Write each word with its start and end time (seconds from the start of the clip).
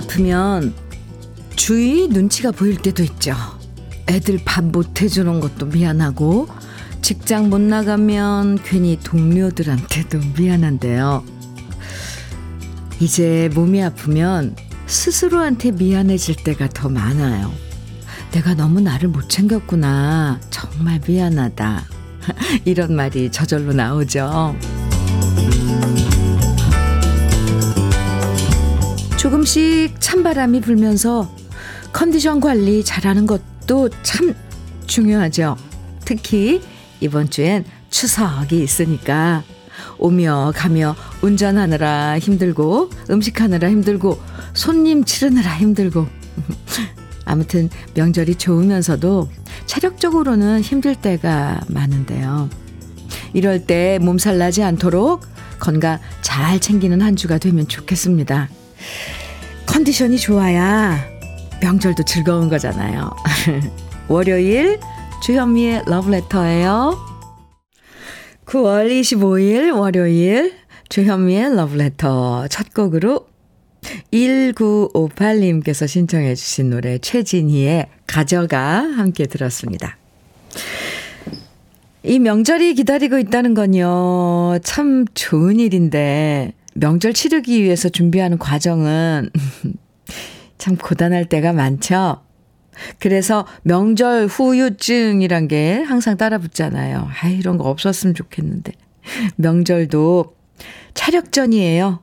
아프면 0.00 0.72
주위 1.56 2.08
눈치가 2.08 2.50
보일 2.50 2.76
때도 2.78 3.02
있죠. 3.02 3.34
애들 4.08 4.40
밥 4.44 4.64
못 4.64 5.02
해주는 5.02 5.40
것도 5.40 5.66
미안하고, 5.66 6.48
직장 7.02 7.50
못 7.50 7.60
나가면 7.60 8.62
괜히 8.64 8.98
동료들한테도 9.02 10.20
미안한데요. 10.38 11.22
이제 12.98 13.50
몸이 13.54 13.82
아프면 13.82 14.56
스스로한테 14.86 15.72
미안해질 15.72 16.36
때가 16.44 16.68
더 16.70 16.88
많아요. 16.88 17.52
내가 18.32 18.54
너무 18.54 18.80
나를 18.80 19.08
못 19.08 19.28
챙겼구나. 19.28 20.40
정말 20.50 21.00
미안하다. 21.06 21.84
이런 22.64 22.94
말이 22.94 23.30
저절로 23.30 23.72
나오죠. 23.74 24.56
조금씩 29.20 30.00
찬바람이 30.00 30.62
불면서 30.62 31.30
컨디션 31.92 32.40
관리 32.40 32.82
잘하는 32.82 33.26
것도 33.26 33.90
참 34.02 34.34
중요하죠. 34.86 35.58
특히 36.06 36.62
이번 37.00 37.28
주엔 37.28 37.66
추석이 37.90 38.62
있으니까 38.62 39.44
오며 39.98 40.54
가며 40.56 40.96
운전하느라 41.20 42.18
힘들고 42.18 42.88
음식하느라 43.10 43.68
힘들고 43.68 44.18
손님 44.54 45.04
치르느라 45.04 45.54
힘들고 45.54 46.06
아무튼 47.26 47.68
명절이 47.92 48.36
좋으면서도 48.36 49.28
체력적으로는 49.66 50.62
힘들 50.62 50.94
때가 50.94 51.60
많은데요. 51.68 52.48
이럴 53.34 53.66
때 53.66 53.98
몸살 54.00 54.38
나지 54.38 54.62
않도록 54.62 55.26
건강 55.58 55.98
잘 56.22 56.58
챙기는 56.58 57.02
한 57.02 57.16
주가 57.16 57.36
되면 57.36 57.68
좋겠습니다. 57.68 58.48
컨디션이 59.66 60.18
좋아야 60.18 60.98
명절도 61.60 62.04
즐거운 62.04 62.48
거잖아요. 62.48 63.10
월요일 64.08 64.80
주현미의 65.22 65.84
러브레터예요. 65.86 66.98
9월 68.46 68.90
25일 68.90 69.78
월요일 69.78 70.54
주현미의 70.88 71.54
러브레터 71.54 72.48
첫 72.48 72.74
곡으로 72.74 73.26
1958님께서 74.12 75.86
신청해 75.86 76.34
주신 76.34 76.70
노래 76.70 76.98
최진희의 76.98 77.86
가져가 78.06 78.80
함께 78.80 79.26
들었습니다. 79.26 79.96
이 82.02 82.18
명절이 82.18 82.74
기다리고 82.74 83.18
있다는 83.18 83.54
건요, 83.54 84.58
참 84.62 85.04
좋은 85.14 85.60
일인데, 85.60 86.54
명절 86.74 87.12
치르기 87.12 87.62
위해서 87.62 87.88
준비하는 87.88 88.38
과정은 88.38 89.30
참 90.58 90.76
고단할 90.76 91.26
때가 91.28 91.52
많죠. 91.52 92.22
그래서 92.98 93.46
명절 93.62 94.26
후유증이란 94.26 95.48
게 95.48 95.82
항상 95.82 96.16
따라붙잖아요. 96.16 97.08
아, 97.22 97.28
이런 97.28 97.58
거 97.58 97.68
없었으면 97.68 98.14
좋겠는데. 98.14 98.72
명절도 99.36 100.36
차력전이에요. 100.94 102.00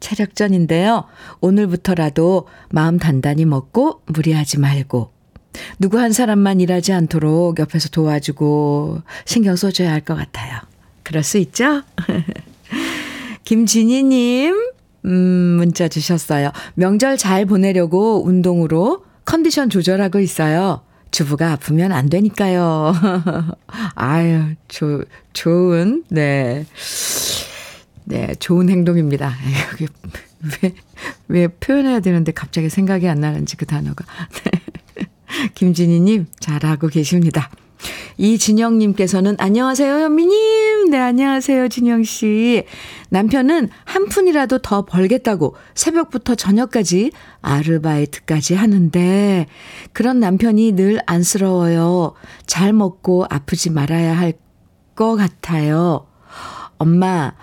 차력전인데요. 0.00 1.04
오늘부터라도 1.40 2.46
마음 2.70 2.98
단단히 2.98 3.44
먹고 3.44 4.02
무리하지 4.06 4.58
말고 4.58 5.10
누구 5.78 5.98
한 5.98 6.12
사람만 6.12 6.60
일하지 6.60 6.92
않도록 6.92 7.58
옆에서 7.58 7.88
도와주고 7.90 9.02
신경 9.24 9.56
써줘야 9.56 9.92
할 9.92 10.00
것 10.00 10.14
같아요. 10.16 10.58
그럴 11.02 11.22
수 11.22 11.38
있죠? 11.38 11.82
김진희님, 13.52 14.54
음, 15.04 15.10
문자 15.58 15.86
주셨어요. 15.86 16.52
명절 16.72 17.18
잘 17.18 17.44
보내려고 17.44 18.24
운동으로 18.24 19.04
컨디션 19.26 19.68
조절하고 19.68 20.20
있어요. 20.20 20.80
주부가 21.10 21.52
아프면 21.52 21.92
안 21.92 22.08
되니까요. 22.08 22.94
아유, 23.94 24.54
조, 24.68 25.04
좋은, 25.34 26.02
네. 26.08 26.64
네, 28.06 28.34
좋은 28.36 28.70
행동입니다. 28.70 29.34
여기 29.72 29.86
왜, 30.62 30.74
왜 31.28 31.48
표현해야 31.48 32.00
되는데 32.00 32.32
갑자기 32.32 32.70
생각이 32.70 33.06
안 33.06 33.20
나는지 33.20 33.58
그 33.58 33.66
단어가. 33.66 34.06
네. 34.44 35.48
김진희님, 35.52 36.24
잘하고 36.40 36.88
계십니다. 36.88 37.50
이진영님께서는 38.18 39.36
안녕하세요, 39.38 39.92
현미님. 39.92 40.90
네, 40.90 40.98
안녕하세요, 40.98 41.68
진영씨. 41.68 42.64
남편은 43.10 43.68
한 43.84 44.08
푼이라도 44.08 44.58
더 44.58 44.84
벌겠다고 44.84 45.56
새벽부터 45.74 46.34
저녁까지 46.34 47.12
아르바이트까지 47.40 48.54
하는데 48.54 49.46
그런 49.92 50.20
남편이 50.20 50.72
늘 50.72 51.00
안쓰러워요. 51.06 52.14
잘 52.46 52.72
먹고 52.72 53.26
아프지 53.28 53.70
말아야 53.70 54.16
할 54.16 54.32
것 54.94 55.16
같아요. 55.16 56.06
엄마, 56.78 57.34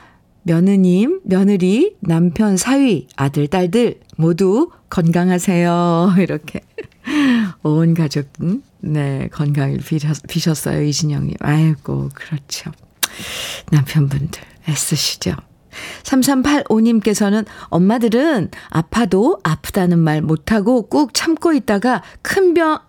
며느님, 0.43 1.21
며느리, 1.23 1.95
남편, 1.99 2.57
사위, 2.57 3.07
아들, 3.15 3.47
딸들 3.47 3.99
모두 4.17 4.71
건강하세요. 4.89 6.15
이렇게. 6.19 6.61
온 7.63 7.93
가족, 7.93 8.27
네, 8.81 9.27
건강을 9.31 9.79
비셨, 10.27 10.67
어요 10.67 10.81
이진영님. 10.83 11.35
아이고, 11.39 12.09
그렇죠. 12.13 12.71
남편분들, 13.71 14.41
애쓰시죠. 14.67 15.35
3385님께서는 16.03 17.45
엄마들은 17.69 18.49
아파도 18.69 19.39
아프다는 19.43 19.99
말 19.99 20.21
못하고 20.21 20.87
꾹 20.87 21.13
참고 21.13 21.53
있다가 21.53 22.03
큰 22.21 22.53
병, 22.53 22.79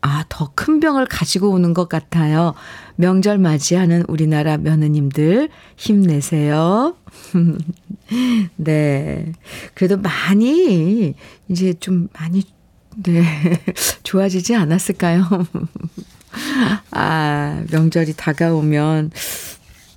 아, 0.00 0.24
더 0.28 0.52
큰 0.54 0.80
병을 0.80 1.06
가지고 1.06 1.50
오는 1.50 1.72
것 1.74 1.88
같아요. 1.88 2.54
명절 2.96 3.38
맞이하는 3.38 4.04
우리나라 4.08 4.56
며느님들 4.58 5.48
힘내세요. 5.76 6.96
네. 8.56 9.32
그래도 9.74 9.96
많이, 9.96 11.14
이제 11.48 11.72
좀 11.74 12.08
많이, 12.12 12.42
네. 12.96 13.22
좋아지지 14.02 14.54
않았을까요? 14.54 15.24
아, 16.90 17.64
명절이 17.70 18.14
다가오면 18.16 19.10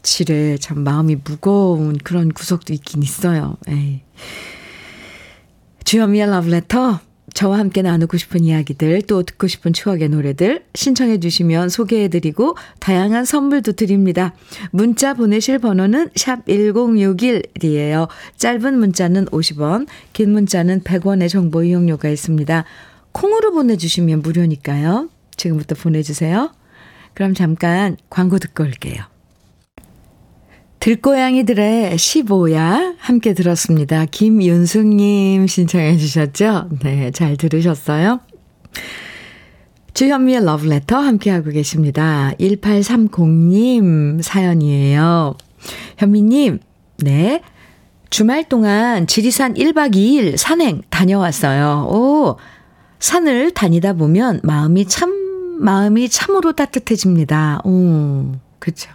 지레 0.03 0.57
참 0.57 0.83
마음이 0.83 1.17
무거운 1.23 1.97
그런 1.97 2.31
구석도 2.31 2.73
있긴 2.73 3.03
있어요. 3.03 3.57
에이. 3.67 4.01
주현미의 5.83 6.27
러브레터 6.27 6.99
저와 7.37 7.59
함께 7.59 7.83
나누고 7.83 8.17
싶은 8.17 8.43
이야기들, 8.43 9.03
또 9.03 9.21
듣고 9.21 9.45
싶은 9.45 9.71
추억의 9.71 10.09
노래들 10.09 10.63
신청해 10.73 11.19
주시면 11.19 11.69
소개해 11.69 12.07
드리고 12.07 12.57
다양한 12.79 13.25
선물도 13.25 13.73
드립니다. 13.73 14.33
문자 14.71 15.13
보내실 15.13 15.59
번호는 15.59 16.09
샵 16.15 16.43
1061이에요. 16.47 18.07
짧은 18.37 18.79
문자는 18.79 19.25
50원, 19.25 19.85
긴 20.13 20.31
문자는 20.31 20.81
100원의 20.81 21.29
정보 21.29 21.63
이용료가 21.63 22.09
있습니다. 22.09 22.65
콩으로 23.11 23.51
보내주시면 23.51 24.23
무료니까요. 24.23 25.07
지금부터 25.35 25.75
보내주세요. 25.75 26.51
그럼 27.13 27.35
잠깐 27.35 27.97
광고 28.09 28.39
듣고 28.39 28.63
올게요. 28.63 29.03
들고양이들의 30.79 31.95
15야 31.95 32.95
함께 32.99 33.33
들었습니다. 33.33 34.05
김윤숙님 34.05 35.47
신청해 35.47 35.97
주셨죠? 35.97 36.69
네, 36.81 37.11
잘 37.11 37.35
들으셨어요? 37.35 38.19
주현미의 39.93 40.45
러브레터 40.45 40.95
함께하고 40.95 41.49
계십니다. 41.49 42.31
1830님 42.39 44.21
사연이에요. 44.21 45.35
현미님, 45.97 46.59
네. 46.99 47.41
주말 48.09 48.47
동안 48.47 49.07
지리산 49.07 49.55
1박 49.55 49.95
2일 49.95 50.37
산행 50.37 50.83
다녀왔어요. 50.89 51.87
오, 51.89 52.37
산을 52.99 53.51
다니다 53.51 53.93
보면 53.93 54.41
마음이 54.43 54.85
참, 54.85 55.11
마음이 55.59 56.09
참으로 56.09 56.53
따뜻해집니다. 56.53 57.61
오, 57.65 58.33
그쵸. 58.59 58.91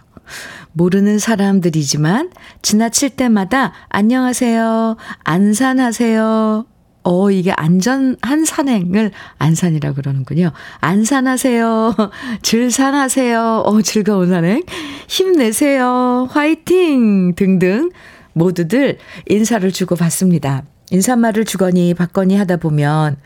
모르는 0.73 1.19
사람들이지만 1.19 2.31
지나칠 2.61 3.11
때마다 3.11 3.73
안녕하세요. 3.89 4.97
안산하세요. 5.23 6.65
어, 7.05 7.31
이게 7.31 7.51
안전 7.51 8.15
한 8.21 8.45
산행을 8.45 9.11
안산이라 9.37 9.93
그러는군요. 9.93 10.51
안산하세요. 10.79 11.95
즐산하세요. 12.41 13.63
어, 13.65 13.81
즐거운 13.81 14.29
산행. 14.29 14.63
힘내세요. 15.07 16.27
화이팅! 16.31 17.35
등등 17.35 17.91
모두들 18.33 18.97
인사를 19.27 19.69
주고 19.71 19.95
받습니다. 19.95 20.63
인사말을 20.91 21.45
주거니 21.45 21.93
받거니 21.93 22.37
하다 22.37 22.57
보면 22.57 23.17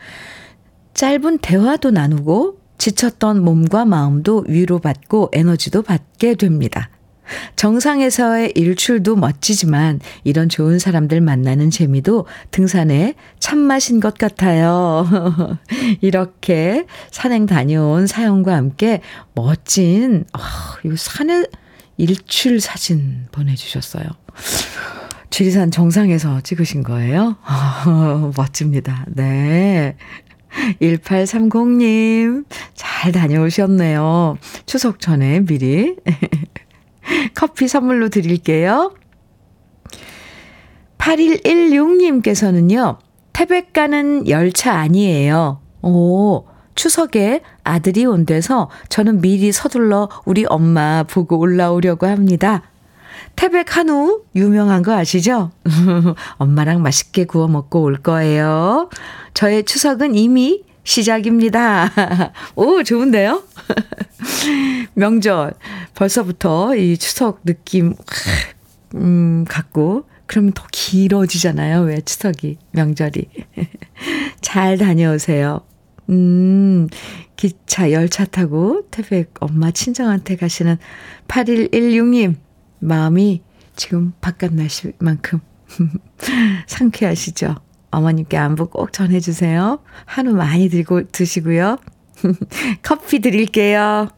짧은 0.94 1.38
대화도 1.38 1.92
나누고 1.92 2.58
지쳤던 2.78 3.42
몸과 3.42 3.84
마음도 3.84 4.44
위로받고 4.46 5.30
에너지도 5.32 5.82
받게 5.82 6.34
됩니다. 6.34 6.90
정상에서의 7.56 8.52
일출도 8.54 9.16
멋지지만 9.16 10.00
이런 10.24 10.48
좋은 10.48 10.78
사람들 10.78 11.20
만나는 11.20 11.70
재미도 11.70 12.26
등산의 12.50 13.14
참맛인 13.38 14.00
것 14.00 14.18
같아요. 14.18 15.06
이렇게 16.00 16.86
산행 17.10 17.46
다녀온 17.46 18.06
사연과 18.06 18.54
함께 18.54 19.00
멋진, 19.34 20.24
어, 20.32 20.38
이 20.84 20.96
산의 20.96 21.48
일출 21.96 22.60
사진 22.60 23.26
보내주셨어요. 23.32 24.04
지리산 25.30 25.70
정상에서 25.70 26.40
찍으신 26.40 26.82
거예요? 26.82 27.36
어, 27.86 28.32
멋집니다. 28.36 29.04
네. 29.08 29.96
1830님, 30.80 32.44
잘 32.74 33.12
다녀오셨네요. 33.12 34.38
추석 34.66 35.00
전에 35.00 35.40
미리. 35.40 35.96
커피 37.34 37.68
선물로 37.68 38.08
드릴게요. 38.08 38.94
8116님께서는요, 40.98 42.98
태백 43.32 43.72
가는 43.72 44.28
열차 44.28 44.74
아니에요. 44.74 45.60
오, 45.82 46.44
추석에 46.74 47.42
아들이 47.64 48.04
온대서 48.04 48.70
저는 48.88 49.20
미리 49.20 49.52
서둘러 49.52 50.08
우리 50.24 50.44
엄마 50.48 51.04
보고 51.04 51.38
올라오려고 51.38 52.06
합니다. 52.06 52.62
태백 53.36 53.76
한우 53.76 54.22
유명한 54.34 54.82
거 54.82 54.92
아시죠? 54.92 55.50
엄마랑 56.38 56.82
맛있게 56.82 57.24
구워 57.24 57.48
먹고 57.48 57.82
올 57.82 57.96
거예요. 57.96 58.90
저의 59.34 59.64
추석은 59.64 60.14
이미 60.14 60.64
시작입니다. 60.88 61.92
오, 62.56 62.82
좋은데요? 62.82 63.42
명절. 64.94 65.52
벌써부터 65.94 66.74
이 66.76 66.96
추석 66.96 67.44
느낌, 67.44 67.94
음, 68.94 69.44
갖고, 69.46 70.08
그러면 70.24 70.52
더 70.52 70.66
길어지잖아요. 70.72 71.82
왜 71.82 72.00
추석이, 72.00 72.56
명절이. 72.72 73.28
잘 74.40 74.78
다녀오세요. 74.78 75.60
음, 76.08 76.88
기차, 77.36 77.92
열차 77.92 78.24
타고 78.24 78.86
태백 78.90 79.34
엄마 79.40 79.70
친정한테 79.70 80.36
가시는 80.36 80.78
8116님, 81.28 82.34
마음이 82.78 83.42
지금 83.76 84.14
바깥 84.22 84.54
날씨만큼 84.54 85.40
상쾌하시죠? 86.66 87.56
어머님께 87.90 88.36
안부 88.36 88.68
꼭 88.68 88.92
전해주세요. 88.92 89.80
한우 90.04 90.32
많이 90.32 90.68
들고 90.68 91.08
드시고요. 91.08 91.78
커피 92.82 93.20
드릴게요. 93.20 94.08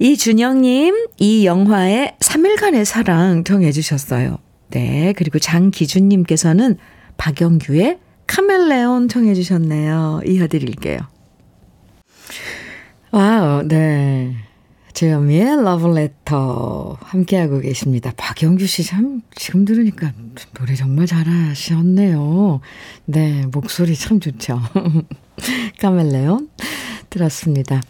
이준영님, 0.00 1.08
이영화의 1.18 2.16
3일간의 2.20 2.84
사랑 2.84 3.44
정해주셨어요. 3.44 4.38
네. 4.70 5.12
그리고 5.16 5.38
장기준님께서는 5.38 6.76
박영규의 7.16 7.98
카멜레온 8.26 9.08
정해주셨네요. 9.08 10.22
이어드릴게요. 10.26 10.98
wow, 13.10 13.66
네. 13.66 14.36
주현미의 14.98 15.62
러브레터 15.62 16.98
함께하고 17.00 17.60
계십니다. 17.60 18.12
박영규 18.16 18.66
씨 18.66 18.82
참 18.82 19.22
지금 19.36 19.64
들으니까 19.64 20.12
노래 20.54 20.74
정말 20.74 21.06
잘하셨네요. 21.06 22.60
네, 23.04 23.46
목소리 23.52 23.94
참 23.94 24.18
좋죠. 24.18 24.60
카멜레온 25.78 26.48
들었습니다. 27.10 27.80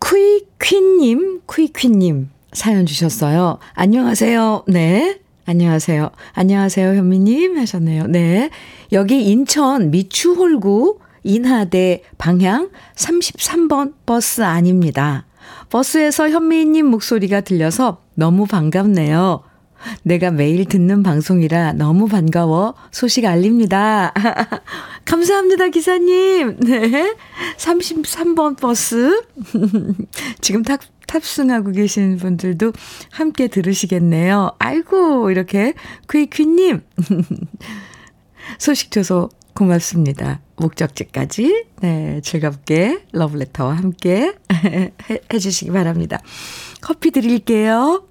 퀴퀴님, 0.00 1.40
퀴퀴님 1.52 2.30
사연 2.52 2.86
주셨어요. 2.86 3.58
안녕하세요. 3.74 4.66
네. 4.68 5.18
안녕하세요. 5.44 6.12
안녕하세요, 6.34 6.94
현미님 6.94 7.58
하셨네요. 7.58 8.06
네. 8.06 8.50
여기 8.92 9.28
인천 9.28 9.90
미추홀구 9.90 11.00
인하대 11.24 12.04
방향 12.16 12.70
33번 12.94 13.94
버스 14.06 14.42
아닙니다. 14.42 15.26
버스에서 15.70 16.28
현미님 16.28 16.86
목소리가 16.86 17.40
들려서 17.40 18.02
너무 18.14 18.46
반갑네요. 18.46 19.42
내가 20.02 20.30
매일 20.30 20.66
듣는 20.66 21.02
방송이라 21.02 21.72
너무 21.74 22.06
반가워 22.06 22.74
소식 22.90 23.24
알립니다. 23.24 24.12
감사합니다, 25.06 25.68
기사님. 25.68 26.58
네. 26.58 27.14
33번 27.56 28.58
버스. 28.60 29.22
지금 30.42 30.62
탑, 30.62 30.80
탑승하고 31.06 31.72
계신 31.72 32.18
분들도 32.18 32.72
함께 33.10 33.48
들으시겠네요. 33.48 34.52
아이고, 34.58 35.30
이렇게 35.30 35.74
퀴퀴님. 36.10 36.82
소식 38.58 38.90
줘서 38.90 39.28
고맙습니다. 39.54 40.40
목적지까지 40.56 41.64
네, 41.80 42.20
즐겁게 42.22 43.04
러브레터와 43.12 43.74
함께 43.74 44.34
해, 44.52 44.92
해주시기 45.32 45.70
바랍니다. 45.70 46.18
커피 46.80 47.10
드릴게요. 47.10 48.04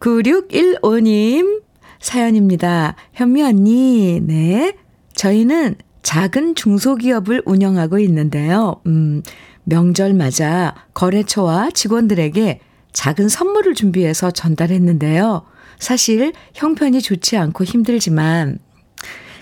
9615님 0.00 1.62
사연입니다. 2.00 2.96
현미 3.12 3.42
언니, 3.42 4.20
네. 4.22 4.74
저희는 5.14 5.76
작은 6.02 6.54
중소기업을 6.54 7.42
운영하고 7.44 7.98
있는데요. 7.98 8.80
음, 8.86 9.22
명절 9.64 10.14
맞아 10.14 10.74
거래처와 10.94 11.70
직원들에게 11.72 12.60
작은 12.92 13.28
선물을 13.28 13.74
준비해서 13.74 14.30
전달했는데요. 14.30 15.44
사실 15.78 16.32
형편이 16.54 17.00
좋지 17.02 17.36
않고 17.36 17.64
힘들지만 17.64 18.58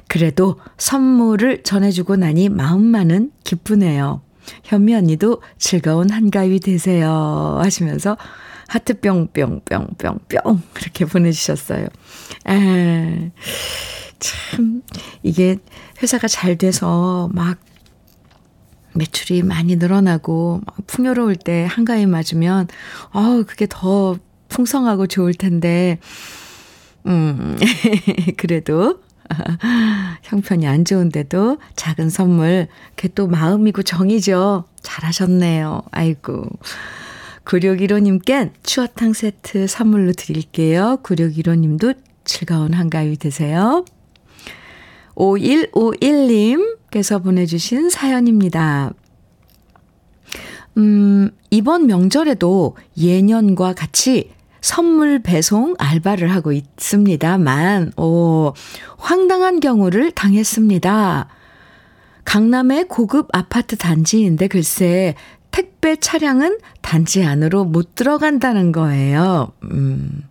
그래도 0.08 0.58
선물을 0.78 1.62
전해주고 1.62 2.16
나니 2.16 2.48
마음만은 2.48 3.30
기쁘네요. 3.44 4.22
현미 4.64 4.94
언니도 4.94 5.42
즐거운 5.58 6.10
한가위 6.10 6.60
되세요. 6.60 7.58
하시면서 7.62 8.16
하트 8.66 9.00
뿅뿅뿅뿅뿅 9.00 10.62
그렇게 10.72 11.04
보내주셨어요. 11.04 11.86
아, 12.44 13.30
참, 14.18 14.82
이게 15.22 15.56
회사가 16.02 16.28
잘 16.28 16.56
돼서 16.56 17.30
막 17.32 17.58
매출이 18.94 19.42
많이 19.42 19.76
늘어나고 19.76 20.62
풍요로울 20.86 21.36
때 21.36 21.66
한가위 21.70 22.06
맞으면, 22.06 22.68
어우, 23.12 23.44
그게 23.46 23.66
더 23.68 24.16
풍성하고 24.48 25.06
좋을 25.06 25.34
텐데, 25.34 25.98
음, 27.06 27.56
그래도 28.36 29.00
형편이 30.22 30.66
안 30.66 30.84
좋은데도 30.84 31.58
작은 31.76 32.10
선물, 32.10 32.68
그게 32.96 33.08
또 33.14 33.26
마음이고 33.26 33.82
정이죠. 33.82 34.64
잘하셨네요. 34.82 35.82
아이고. 35.90 36.48
9615님께 37.44 38.50
추어탕 38.62 39.14
세트 39.14 39.66
선물로 39.66 40.12
드릴게요. 40.12 40.98
9615님도 41.02 41.96
즐거운 42.24 42.74
한가위 42.74 43.16
되세요. 43.16 43.84
5151님께서 45.14 47.22
보내주신 47.22 47.90
사연입니다. 47.90 48.92
음, 50.76 51.30
이번 51.50 51.86
명절에도 51.86 52.76
예년과 52.96 53.72
같이 53.72 54.30
선물 54.60 55.20
배송 55.20 55.74
알바를 55.78 56.32
하고 56.32 56.52
있습니다만, 56.52 57.92
오, 57.96 58.52
황당한 58.96 59.60
경우를 59.60 60.10
당했습니다. 60.12 61.28
강남의 62.24 62.88
고급 62.88 63.28
아파트 63.32 63.76
단지인데 63.76 64.48
글쎄, 64.48 65.14
택배 65.50 65.96
차량은 65.96 66.58
단지 66.82 67.24
안으로 67.24 67.64
못 67.64 67.94
들어간다는 67.94 68.72
거예요. 68.72 69.52
음. 69.64 70.22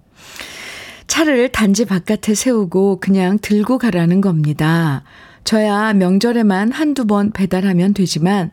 차를 1.08 1.50
단지 1.52 1.86
바깥에 1.86 2.36
세우고 2.36 3.00
그냥 3.00 3.40
들고 3.42 3.78
가라는 3.78 4.22
겁니다. 4.22 5.04
저야 5.44 5.94
명절에만 5.94 6.72
한두 6.72 7.06
번 7.08 7.32
배달하면 7.32 7.94
되지만 7.94 8.52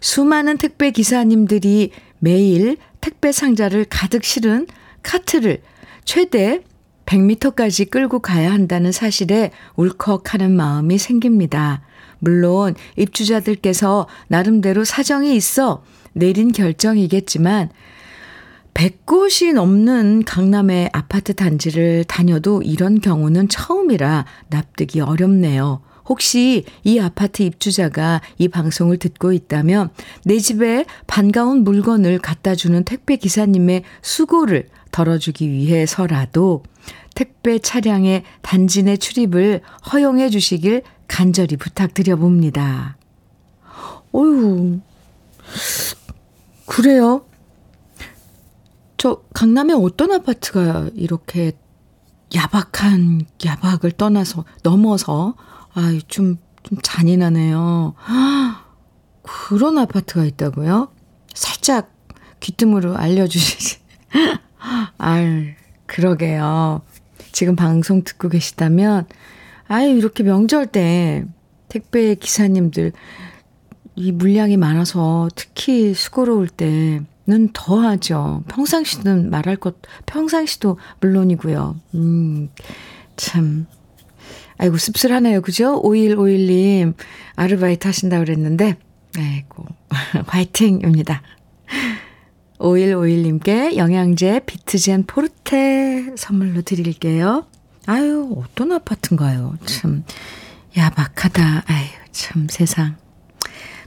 수많은 0.00 0.56
택배 0.56 0.90
기사님들이 0.90 1.92
매일 2.18 2.78
택배 3.00 3.30
상자를 3.32 3.84
가득 3.88 4.24
실은 4.24 4.66
카트를 5.02 5.62
최대 6.04 6.62
100m까지 7.06 7.90
끌고 7.90 8.20
가야 8.20 8.52
한다는 8.52 8.92
사실에 8.92 9.50
울컥하는 9.76 10.50
마음이 10.52 10.98
생깁니다. 10.98 11.82
물론 12.20 12.74
입주자들께서 12.96 14.06
나름대로 14.28 14.84
사정이 14.84 15.34
있어 15.34 15.82
내린 16.12 16.52
결정이겠지만 16.52 17.70
100곳이 18.74 19.52
넘는 19.52 20.24
강남의 20.24 20.90
아파트 20.92 21.34
단지를 21.34 22.04
다녀도 22.04 22.62
이런 22.62 23.00
경우는 23.00 23.48
처음이라 23.48 24.24
납득이 24.48 25.00
어렵네요. 25.00 25.82
혹시 26.08 26.64
이 26.82 26.98
아파트 26.98 27.42
입주자가 27.42 28.20
이 28.38 28.48
방송을 28.48 28.96
듣고 28.96 29.32
있다면 29.32 29.90
내 30.24 30.38
집에 30.38 30.84
반가운 31.06 31.62
물건을 31.62 32.18
갖다 32.18 32.54
주는 32.54 32.84
택배 32.84 33.16
기사님의 33.16 33.82
수고를 34.02 34.68
덜어주기 34.90 35.50
위해서라도 35.50 36.62
택배 37.14 37.58
차량의 37.58 38.24
단지 38.42 38.82
내 38.82 38.96
출입을 38.96 39.60
허용해 39.92 40.30
주시길 40.30 40.82
간절히 41.08 41.56
부탁드려 41.56 42.16
봅니다. 42.16 42.96
어휴, 44.12 44.80
그래요? 46.66 47.24
저 48.96 49.22
강남에 49.32 49.72
어떤 49.72 50.12
아파트가 50.12 50.90
이렇게 50.94 51.52
야박한 52.34 53.26
야박을 53.44 53.92
떠나서 53.92 54.44
넘어서 54.62 55.34
아이 55.74 56.02
좀, 56.02 56.36
좀 56.62 56.78
잔인하네요. 56.82 57.94
그런 59.22 59.78
아파트가 59.78 60.24
있다고요? 60.24 60.92
살짝 61.34 61.92
귀뜸으로 62.40 62.96
알려주시지. 62.96 63.78
알, 64.98 65.56
그러게요. 65.86 66.82
지금 67.32 67.56
방송 67.56 68.04
듣고 68.04 68.28
계시다면, 68.28 69.06
아유, 69.68 69.96
이렇게 69.96 70.22
명절 70.22 70.66
때 70.66 71.24
택배 71.68 72.14
기사님들 72.14 72.92
이 73.96 74.12
물량이 74.12 74.56
많아서 74.56 75.28
특히 75.34 75.94
수고로울 75.94 76.48
때는 76.48 77.50
더 77.52 77.80
하죠. 77.80 78.44
평상시는 78.48 79.30
말할 79.30 79.56
것, 79.56 79.76
평상시도 80.06 80.78
물론이고요. 81.00 81.76
음, 81.94 82.50
참. 83.16 83.66
아이고, 84.58 84.76
씁쓸하네요. 84.76 85.40
그죠? 85.40 85.80
5151님, 85.82 86.94
아르바이트 87.36 87.86
하신다 87.86 88.18
그랬는데, 88.18 88.76
아이고, 89.16 89.64
화이팅입니다. 90.26 91.22
5151님께 92.60 93.76
영양제 93.76 94.40
비트젠 94.46 95.04
포르테 95.06 96.12
선물로 96.16 96.62
드릴게요. 96.62 97.46
아유, 97.86 98.36
어떤 98.36 98.72
아파트인가요? 98.72 99.56
참, 99.64 100.04
야박하다. 100.76 101.64
아유, 101.66 101.86
참, 102.12 102.46
세상. 102.48 102.96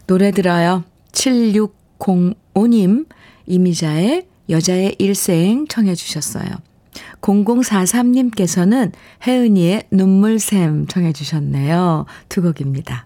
노래 0.07 0.31
들어요. 0.31 0.83
7605님, 1.11 3.07
이미자의 3.45 4.27
여자의 4.49 4.95
일생 4.97 5.67
청해 5.67 5.95
주셨어요. 5.95 6.47
0043님께서는 7.21 8.91
혜은이의 9.25 9.83
눈물샘 9.91 10.87
청해 10.87 11.13
주셨네요. 11.13 12.05
두 12.27 12.41
곡입니다. 12.41 13.05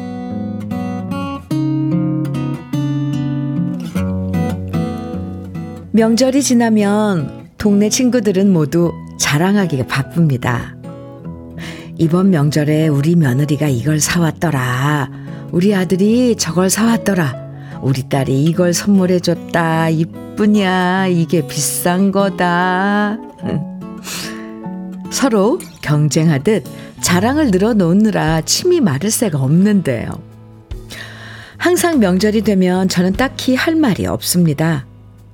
명절이 5.93 6.41
지나면 6.41 7.49
동네 7.57 7.89
친구들은 7.89 8.51
모두 8.51 8.93
자랑하기가 9.19 9.87
바쁩니다. 9.87 10.73
이번 11.97 12.29
명절에 12.29 12.87
우리 12.87 13.17
며느리가 13.17 13.67
이걸 13.67 13.99
사왔더라. 13.99 15.11
우리 15.51 15.75
아들이 15.75 16.37
저걸 16.37 16.69
사왔더라. 16.69 17.35
우리 17.81 18.07
딸이 18.07 18.45
이걸 18.45 18.73
선물해줬다. 18.73 19.89
이쁘냐. 19.89 21.07
이게 21.07 21.45
비싼 21.45 22.13
거다. 22.13 23.17
서로 25.11 25.59
경쟁하듯 25.81 26.63
자랑을 27.01 27.51
늘어놓느라 27.51 28.41
침이 28.41 28.79
마를 28.79 29.11
새가 29.11 29.39
없는데요. 29.39 30.09
항상 31.57 31.99
명절이 31.99 32.43
되면 32.43 32.87
저는 32.87 33.11
딱히 33.13 33.55
할 33.55 33.75
말이 33.75 34.05
없습니다. 34.07 34.85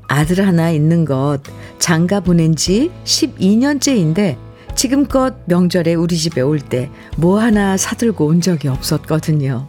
아들 0.07 0.45
하나 0.45 0.71
있는 0.71 1.05
것 1.05 1.39
장가 1.79 2.19
보낸 2.21 2.55
지 2.55 2.91
12년째인데 3.03 4.37
지금껏 4.75 5.35
명절에 5.45 5.95
우리 5.95 6.17
집에 6.17 6.41
올 6.41 6.59
때 6.59 6.89
뭐 7.17 7.39
하나 7.39 7.77
사들고 7.77 8.25
온 8.27 8.41
적이 8.41 8.67
없었거든요. 8.69 9.67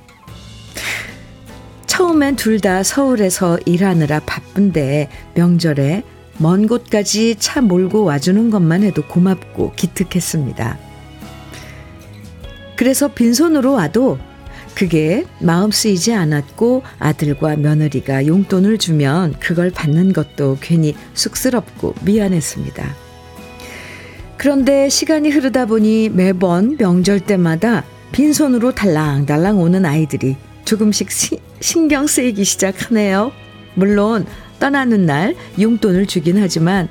처음엔 1.87 2.37
둘 2.37 2.61
다 2.61 2.83
서울에서 2.83 3.59
일하느라 3.66 4.21
바쁜데 4.21 5.09
명절에 5.35 6.02
먼 6.38 6.68
곳까지 6.68 7.37
차 7.38 7.61
몰고 7.61 8.04
와주는 8.04 8.50
것만 8.50 8.83
해도 8.85 9.02
고맙고 9.02 9.73
기특했습니다. 9.75 10.78
그래서 12.76 13.09
빈손으로 13.09 13.73
와도 13.73 14.18
그게 14.78 15.25
마음 15.40 15.73
쓰이지 15.73 16.14
않았고 16.14 16.85
아들과 17.00 17.56
며느리가 17.56 18.28
용돈을 18.28 18.78
주면 18.78 19.35
그걸 19.40 19.73
받는 19.73 20.12
것도 20.12 20.58
괜히 20.61 20.94
쑥스럽고 21.14 21.97
미안했습니다. 22.04 22.94
그런데 24.37 24.88
시간이 24.88 25.30
흐르다 25.30 25.66
보니 25.66 26.11
매번 26.11 26.76
명절 26.76 27.18
때마다 27.18 27.85
빈손으로 28.12 28.73
달랑달랑 28.73 29.61
오는 29.61 29.85
아이들이 29.85 30.37
조금씩 30.64 31.11
시, 31.11 31.40
신경 31.58 32.06
쓰이기 32.06 32.44
시작하네요. 32.44 33.32
물론 33.75 34.26
떠나는 34.61 35.06
날 35.06 35.35
용돈을 35.61 36.06
주긴 36.06 36.38
하지만 36.38 36.88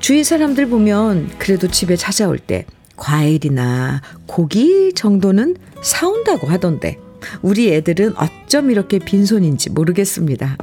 주위 0.00 0.24
사람들 0.24 0.70
보면 0.70 1.28
그래도 1.36 1.68
집에 1.68 1.94
찾아올 1.94 2.38
때 2.38 2.64
과일이나 2.96 4.00
고기 4.24 4.94
정도는 4.94 5.56
사온다고 5.82 6.46
하던데 6.46 6.98
우리 7.42 7.72
애들은 7.74 8.14
어쩜 8.16 8.70
이렇게 8.70 8.98
빈손인지 8.98 9.70
모르겠습니다. 9.70 10.56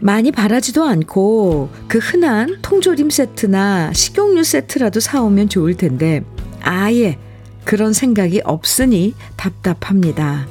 많이 0.00 0.30
바라지도 0.30 0.84
않고 0.84 1.70
그 1.88 1.98
흔한 1.98 2.58
통조림 2.60 3.08
세트나 3.08 3.92
식용유 3.94 4.44
세트라도 4.44 5.00
사오면 5.00 5.48
좋을 5.48 5.76
텐데 5.76 6.22
아예 6.60 7.18
그런 7.64 7.92
생각이 7.92 8.42
없으니 8.44 9.14
답답합니다. 9.36 10.46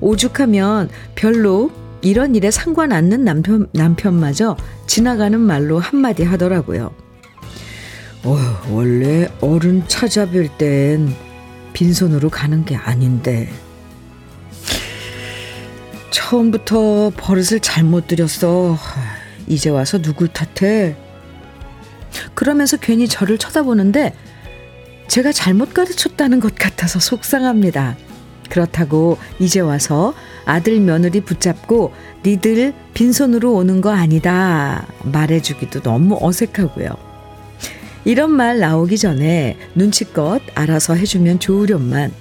오죽하면 0.00 0.90
별로 1.14 1.70
이런 2.02 2.34
일에 2.34 2.50
상관 2.50 2.92
않는 2.92 3.24
남편, 3.24 3.66
남편마저 3.72 4.56
지나가는 4.86 5.38
말로 5.38 5.78
한마디 5.78 6.24
하더라고요. 6.24 6.92
어, 8.24 8.38
원래 8.70 9.28
어른 9.40 9.84
찾아뵐 9.84 10.58
땐 10.58 11.14
빈손으로 11.72 12.30
가는 12.30 12.64
게 12.64 12.76
아닌데. 12.76 13.50
처음부터 16.10 17.12
버릇을 17.16 17.60
잘못 17.60 18.06
들였어. 18.06 18.76
이제 19.46 19.70
와서 19.70 20.00
누굴 20.00 20.28
탓해? 20.28 20.96
그러면서 22.34 22.76
괜히 22.76 23.08
저를 23.08 23.38
쳐다보는데 23.38 24.14
제가 25.08 25.32
잘못 25.32 25.74
가르쳤다는 25.74 26.40
것 26.40 26.54
같아서 26.54 26.98
속상합니다. 26.98 27.96
그렇다고 28.48 29.18
이제 29.38 29.60
와서 29.60 30.14
아들 30.44 30.80
며느리 30.80 31.20
붙잡고 31.22 31.92
니들 32.24 32.74
빈손으로 32.94 33.52
오는 33.54 33.80
거 33.80 33.90
아니다 33.90 34.86
말해주기도 35.04 35.80
너무 35.80 36.18
어색하고요. 36.20 37.11
이런 38.04 38.30
말 38.32 38.58
나오기 38.58 38.98
전에 38.98 39.56
눈치껏 39.74 40.42
알아서 40.54 40.94
해주면 40.94 41.38
좋으련만 41.38 42.12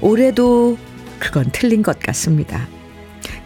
올해도 0.00 0.76
그건 1.18 1.46
틀린 1.52 1.82
것 1.82 1.98
같습니다. 2.00 2.68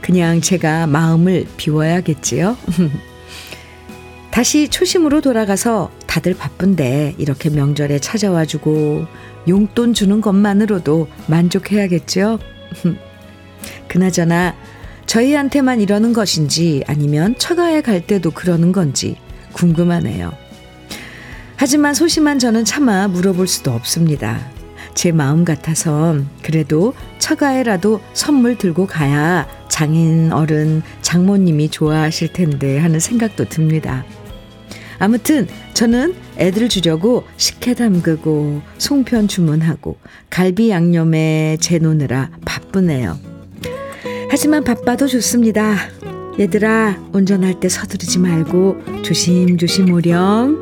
그냥 0.01 0.41
제가 0.41 0.87
마음을 0.87 1.47
비워야겠지요. 1.57 2.57
다시 4.31 4.69
초심으로 4.69 5.21
돌아가서 5.21 5.91
다들 6.07 6.35
바쁜데 6.35 7.17
이렇게 7.19 7.51
명절에 7.51 7.99
찾아와 7.99 8.45
주고 8.45 9.07
용돈 9.47 9.93
주는 9.93 10.21
것만으로도 10.21 11.09
만족해야겠죠. 11.27 12.39
그나저나 13.89 14.55
저희한테만 15.07 15.81
이러는 15.81 16.13
것인지 16.13 16.83
아니면 16.87 17.35
처가에 17.39 17.83
갈 17.83 18.07
때도 18.07 18.31
그러는 18.31 18.73
건지 18.73 19.17
궁금하네요. 19.53 20.42
하지만 21.57 21.95
소심한 21.95 22.39
저는 22.39 22.65
차마 22.65 23.09
물어볼 23.09 23.47
수도 23.47 23.73
없습니다. 23.73 24.41
제 24.95 25.13
마음 25.13 25.45
같아서 25.45 26.17
그래도 26.43 26.95
처가에라도 27.19 28.01
선물 28.13 28.59
들고 28.59 28.87
가야 28.87 29.47
장인 29.69 30.33
어른 30.33 30.83
장모님이 31.01 31.71
좋아하실 31.71 32.33
텐데 32.33 32.79
하는 32.79 33.01
생각도 33.01 33.49
듭니다. 33.49 34.05
아무튼 34.99 35.49
저는 35.75 36.15
애들 36.37 36.69
주려고 36.69 37.25
식혜 37.37 37.75
담그고 37.75 38.63
송편 38.79 39.29
주문하고 39.29 39.97
갈비 40.31 40.71
양념에 40.71 41.57
재놓느라 41.61 42.31
바쁘네요. 42.45 43.19
하지만 44.31 44.63
바빠도 44.63 45.09
좋습니다. 45.09 45.77
얘들아 46.39 47.11
운전할 47.13 47.61
때 47.61 47.69
서두르지 47.69 48.19
말고 48.19 49.03
조심조심 49.03 49.93
오렴. 49.93 50.62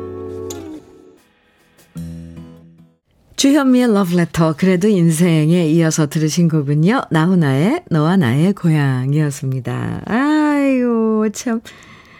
주현미의 3.41 3.95
러브레터 3.95 4.53
그래도 4.55 4.87
인생에 4.87 5.65
이어서 5.65 6.05
들으신 6.05 6.47
곡은요. 6.47 7.05
나훈아의 7.09 7.85
너와 7.89 8.15
나의 8.15 8.53
고향이었습니다. 8.53 10.01
아이고 10.05 11.27
참. 11.31 11.59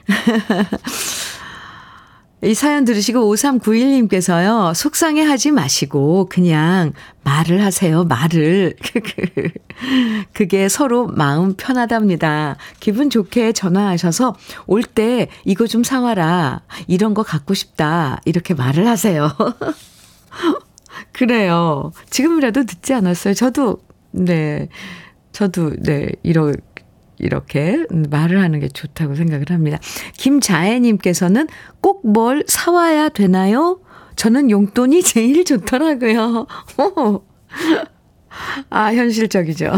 이 2.41 2.55
사연 2.55 2.85
들으시고 2.85 3.19
5391님께서요. 3.35 4.73
속상해 4.73 5.21
하지 5.21 5.51
마시고 5.51 6.25
그냥 6.27 6.91
말을 7.23 7.63
하세요. 7.63 8.03
말을. 8.03 8.73
그게 10.33 10.69
서로 10.69 11.05
마음 11.05 11.53
편하답니다. 11.53 12.57
기분 12.79 13.11
좋게 13.11 13.53
전화하셔서 13.53 14.35
올 14.65 14.81
때 14.81 15.27
이거 15.45 15.67
좀 15.67 15.83
사와라. 15.83 16.61
이런 16.87 17.13
거 17.13 17.21
갖고 17.21 17.53
싶다. 17.53 18.19
이렇게 18.25 18.55
말을 18.55 18.87
하세요. 18.87 19.29
그래요. 21.13 21.91
지금이라도 22.09 22.65
듣지 22.65 22.93
않았어요. 22.93 23.33
저도, 23.33 23.77
네. 24.11 24.69
저도, 25.31 25.71
네. 25.83 26.09
이러, 26.23 26.51
이렇게 27.19 27.85
말을 28.09 28.41
하는 28.41 28.59
게 28.59 28.67
좋다고 28.69 29.15
생각을 29.15 29.45
합니다. 29.49 29.77
김자애님께서는 30.17 31.47
꼭 31.81 32.01
뭘 32.05 32.43
사와야 32.47 33.09
되나요? 33.09 33.79
저는 34.15 34.49
용돈이 34.51 35.03
제일 35.03 35.45
좋더라고요. 35.45 36.47
아, 38.69 38.93
현실적이죠. 38.93 39.71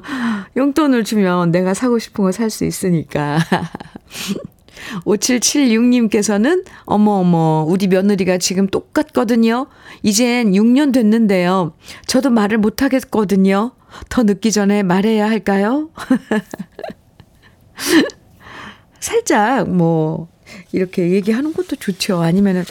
용돈을 0.56 1.04
주면 1.04 1.50
내가 1.52 1.74
사고 1.74 1.98
싶은 1.98 2.24
거 2.24 2.30
살 2.32 2.50
수 2.50 2.64
있으니까. 2.64 3.38
5776님께서는 5.04 6.64
어머 6.84 7.12
어머 7.12 7.64
우리 7.66 7.86
며느리가 7.86 8.38
지금 8.38 8.66
똑같거든요. 8.66 9.66
이젠 10.02 10.52
6년 10.52 10.92
됐는데요. 10.92 11.74
저도 12.06 12.30
말을 12.30 12.58
못 12.58 12.82
하겠거든요. 12.82 13.72
더 14.08 14.22
늦기 14.22 14.52
전에 14.52 14.82
말해야 14.82 15.28
할까요? 15.28 15.90
살짝 19.00 19.70
뭐 19.70 20.28
이렇게 20.72 21.10
얘기하는 21.10 21.52
것도 21.52 21.76
좋죠. 21.76 22.20
아니면은 22.20 22.62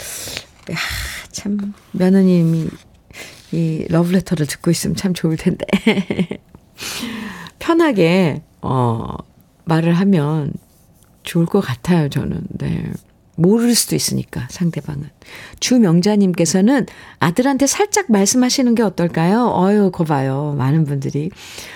야, 0.72 0.78
참 1.32 1.74
며느님이 1.92 2.68
이 3.52 3.86
러브레터를 3.90 4.46
듣고 4.46 4.72
있으면 4.72 4.96
참 4.96 5.14
좋을 5.14 5.38
텐데. 5.38 5.66
편하게 7.60 8.42
어 8.62 9.16
말을 9.66 9.94
하면 9.94 10.54
좋을 11.30 11.46
것 11.46 11.62
같아요, 11.62 12.10
저는. 12.10 12.42
네. 12.50 12.92
모를 13.36 13.74
수도 13.76 13.96
있으니까, 13.96 14.48
상대방은. 14.50 15.10
주명자님께서는 15.60 16.88
아들한테 17.20 17.68
살짝 17.68 18.12
말씀하시는 18.12 18.74
게 18.76 18.82
어떨까요? 18.82 19.54
어유, 19.56 19.92
거 19.92 20.04
봐요. 20.04 20.56
많은 20.58 20.86
분들이. 20.86 21.30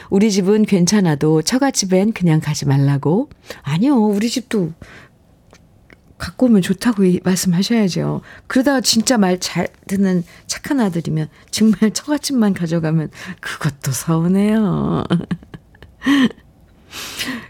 우리 0.10 0.32
집은 0.32 0.64
괜찮아도 0.66 1.42
처갓집엔 1.44 2.14
그냥 2.14 2.42
가지 2.42 2.66
말라고. 2.66 3.30
아니요, 3.62 3.96
우리 3.96 4.28
집도 4.30 4.74
갖고 6.18 6.48
오면 6.48 6.64
좋다고 6.64 7.04
말씀하셔야죠. 7.24 8.22
그러다가 8.48 8.82
진짜 8.82 9.18
말 9.18 9.40
잘 9.40 9.68
듣는 9.88 10.24
착한 10.48 10.80
아들이면 10.80 11.30
정말 11.52 11.92
처갓집만 11.94 12.56
가져가면 12.56 13.12
그것도 13.40 13.92
서운해요. 13.92 15.04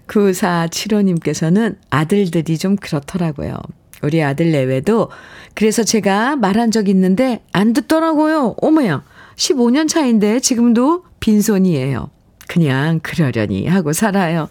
9475님께서는 0.07 1.77
아들들이 1.89 2.57
좀 2.57 2.75
그렇더라고요. 2.75 3.55
우리 4.01 4.21
아들 4.21 4.51
내외도 4.51 5.09
그래서 5.55 5.83
제가 5.83 6.35
말한 6.35 6.71
적 6.71 6.89
있는데 6.89 7.41
안 7.53 7.73
듣더라고요. 7.73 8.55
어머야, 8.61 9.03
15년 9.35 9.87
차인데 9.87 10.39
지금도 10.39 11.05
빈손이에요. 11.19 12.09
그냥 12.47 12.99
그러려니 13.01 13.67
하고 13.67 13.93
살아요. 13.93 14.49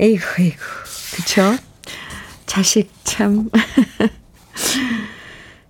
에이구, 0.00 0.24
에이구. 0.42 0.58
그쵸? 1.16 1.54
자식 2.46 2.90
참. 3.04 3.48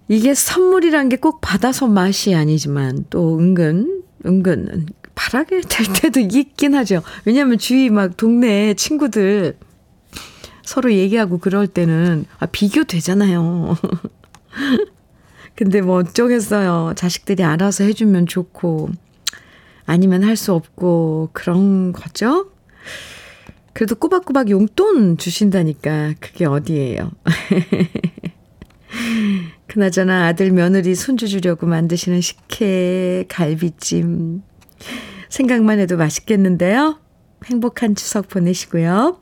이게 0.08 0.34
선물이란 0.34 1.08
게 1.08 1.16
꼭 1.16 1.40
받아서 1.40 1.86
맛이 1.86 2.34
아니지만 2.34 3.06
또 3.10 3.38
은근, 3.38 4.02
은근 4.26 4.86
바라게 5.14 5.61
될 5.62 5.87
때도 5.92 6.20
있긴 6.20 6.74
하죠. 6.74 7.03
왜냐하면 7.24 7.59
주위 7.59 7.90
막 7.90 8.16
동네 8.16 8.74
친구들 8.74 9.57
서로 10.62 10.92
얘기하고 10.92 11.38
그럴 11.38 11.66
때는 11.66 12.24
아, 12.38 12.46
비교되잖아요. 12.46 13.77
근데 15.55 15.81
뭐 15.81 15.98
어쩌겠어요. 15.98 16.94
자식들이 16.96 17.44
알아서 17.44 17.85
해주면 17.85 18.27
좋고 18.27 18.90
아니면 19.87 20.24
할 20.24 20.37
수 20.37 20.53
없고 20.53 21.31
그런 21.33 21.92
거죠. 21.92 22.50
그래도 23.72 23.94
꼬박꼬박 23.96 24.50
용돈 24.50 25.18
주신다니까 25.18 26.14
그게 26.20 26.46
어디예요. 26.46 27.11
그나저나 29.66 30.27
아들 30.27 30.53
며느리 30.53 30.94
손주 30.94 31.29
주려고 31.29 31.66
만드시는 31.66 32.20
식혜, 32.20 33.24
갈비찜 33.29 34.42
생각만 35.28 35.78
해도 35.78 35.96
맛있겠는데요. 35.96 36.98
행복한 37.46 37.94
추석 37.94 38.28
보내시고요. 38.28 39.18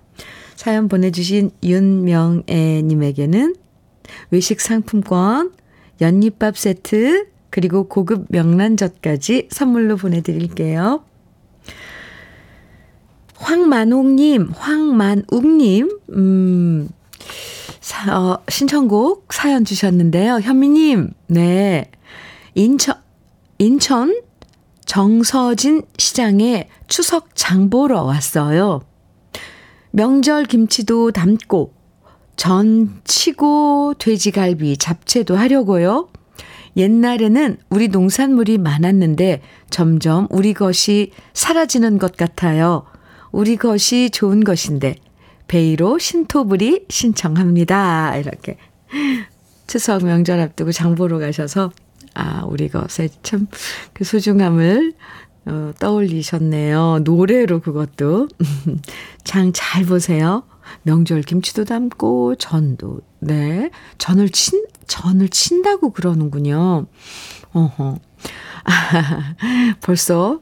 사연 0.54 0.88
보내주신 0.88 1.50
윤명애님에게는 1.62 3.56
외식 4.30 4.60
상품권, 4.60 5.52
연잎밥 6.00 6.56
세트, 6.56 7.26
그리고 7.50 7.88
고급 7.88 8.26
명란젓까지 8.28 9.48
선물로 9.50 9.96
보내드릴게요. 9.96 11.04
황만옥님, 13.36 14.50
황만욱님, 14.54 15.98
음, 16.14 16.88
사, 17.80 18.16
어, 18.16 18.42
신청곡 18.48 19.32
사연 19.32 19.64
주셨는데요. 19.64 20.38
현미님, 20.40 21.10
네. 21.26 21.90
인천, 22.54 22.94
인천 23.58 24.14
정서진 24.92 25.84
시장에 25.96 26.68
추석 26.86 27.34
장 27.34 27.70
보러 27.70 28.02
왔어요. 28.02 28.82
명절 29.90 30.44
김치도 30.44 31.12
담고 31.12 31.72
전 32.36 33.00
치고 33.04 33.94
돼지갈비 33.98 34.76
잡채도 34.76 35.34
하려고요. 35.34 36.10
옛날에는 36.76 37.56
우리 37.70 37.88
농산물이 37.88 38.58
많았는데 38.58 39.40
점점 39.70 40.28
우리 40.28 40.52
것이 40.52 41.12
사라지는 41.32 41.96
것 41.98 42.18
같아요. 42.18 42.84
우리 43.30 43.56
것이 43.56 44.10
좋은 44.10 44.44
것인데 44.44 44.96
베이로 45.48 45.96
신토불이 45.96 46.84
신청합니다. 46.90 48.14
이렇게 48.18 48.58
추석 49.66 50.04
명절 50.04 50.38
앞두고 50.38 50.70
장 50.70 50.94
보러 50.96 51.18
가셔서 51.18 51.70
아, 52.14 52.44
우리 52.46 52.68
것의 52.68 53.10
참 53.22 53.46
그 53.94 54.04
소중함을 54.04 54.92
어, 55.46 55.72
떠올리셨네요. 55.78 57.00
노래로 57.04 57.60
그것도. 57.60 58.28
장 59.24 59.52
잘 59.52 59.84
보세요. 59.84 60.44
명절 60.82 61.22
김치도 61.22 61.64
담고 61.64 62.36
전도. 62.36 63.00
네. 63.20 63.70
전을 63.98 64.28
친 64.30 64.64
전을 64.86 65.28
친다고 65.30 65.90
그러는군요. 65.90 66.86
어허. 67.52 67.98
아, 68.64 69.34
벌써 69.82 70.40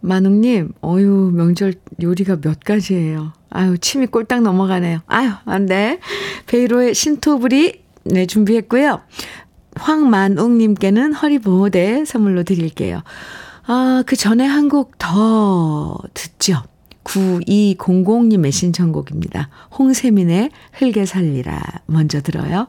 만웅님, 0.00 0.72
어유 0.84 1.32
명절 1.34 1.74
요리가 2.02 2.36
몇 2.40 2.60
가지예요. 2.60 3.32
아유, 3.48 3.78
침이 3.78 4.06
꼴딱 4.06 4.42
넘어가네요. 4.42 5.00
아유, 5.06 5.30
안 5.46 5.64
돼. 5.66 6.00
베이로의 6.46 6.94
신토불이 6.94 7.82
네, 8.04 8.26
준비했고요. 8.26 9.00
황만웅님께는 9.76 11.12
허리보호대 11.14 12.04
선물로 12.04 12.42
드릴게요. 12.44 13.02
아, 13.66 14.02
그 14.06 14.14
전에 14.16 14.44
한 14.46 14.68
곡 14.68 14.92
더 14.98 15.98
듣죠. 16.14 16.62
9200님의 17.04 18.50
신청곡입니다. 18.52 19.48
홍세민의 19.78 20.50
흙에 20.72 21.04
살리라 21.06 21.60
먼저 21.86 22.20
들어요. 22.22 22.68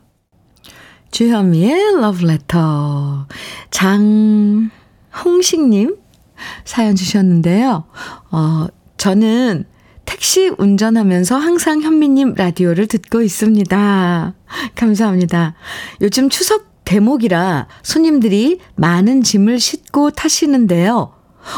주현미의 1.12 2.02
러브레터 2.02 3.28
장홍식님 3.72 5.96
사연 6.65 6.96
주셨는데요. 6.96 7.86
어, 8.32 8.68
저는 8.98 9.65
택시 10.04 10.52
운전하면서 10.58 11.38
항상 11.38 11.82
현미님 11.82 12.34
라디오를 12.36 12.88
듣고 12.88 13.22
있습니다. 13.22 14.34
감사합니다. 14.76 15.56
요즘 16.02 16.28
추석 16.30 16.75
대목이라 16.86 17.67
손님들이 17.84 18.60
많은 18.76 19.24
짐을 19.24 19.60
싣고 19.60 20.12
타시는데요. 20.12 21.13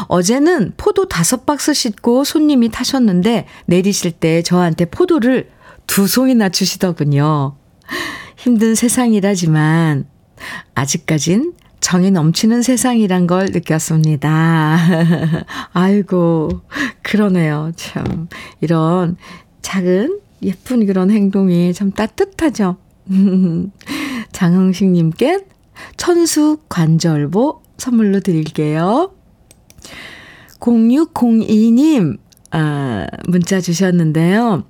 어제는 0.08 0.74
포도 0.76 1.08
다섯 1.08 1.46
박스 1.46 1.72
싣고 1.72 2.24
손님이 2.24 2.70
타셨는데 2.70 3.46
내리실 3.66 4.12
때 4.12 4.42
저한테 4.42 4.84
포도를 4.86 5.50
두 5.86 6.06
송이나 6.06 6.50
주시더군요. 6.50 7.56
힘든 8.36 8.74
세상이라지만 8.74 10.06
아직까진 10.74 11.54
정이 11.80 12.10
넘치는 12.10 12.62
세상이란 12.62 13.26
걸 13.26 13.46
느꼈습니다. 13.46 14.78
아이고, 15.72 16.60
그러네요. 17.02 17.72
참. 17.76 18.28
이런 18.60 19.16
작은 19.62 20.20
예쁜 20.42 20.86
그런 20.86 21.10
행동이 21.10 21.72
참 21.72 21.92
따뜻하죠. 21.92 22.76
장흥식님께 24.32 25.46
천수 25.96 26.58
관절보 26.68 27.62
선물로 27.76 28.20
드릴게요. 28.20 29.12
0602님, 30.60 32.18
아, 32.50 33.06
문자 33.28 33.60
주셨는데요. 33.60 34.64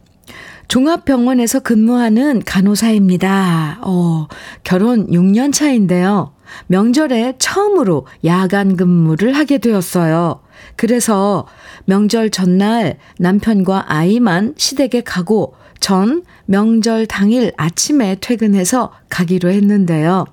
종합병원에서 0.68 1.60
근무하는 1.60 2.42
간호사입니다. 2.44 3.78
어, 3.82 4.28
결혼 4.64 5.06
6년 5.06 5.52
차인데요. 5.52 6.34
명절에 6.66 7.34
처음으로 7.38 8.06
야간 8.24 8.76
근무를 8.76 9.34
하게 9.34 9.58
되었어요. 9.58 10.40
그래서 10.76 11.46
명절 11.86 12.30
전날 12.30 12.96
남편과 13.18 13.86
아이만 13.92 14.54
시댁에 14.56 15.02
가고 15.04 15.54
전 15.80 16.22
명절 16.46 17.06
당일 17.06 17.52
아침에 17.56 18.16
퇴근해서 18.20 18.92
가기로 19.08 19.50
했는데요. 19.50 20.24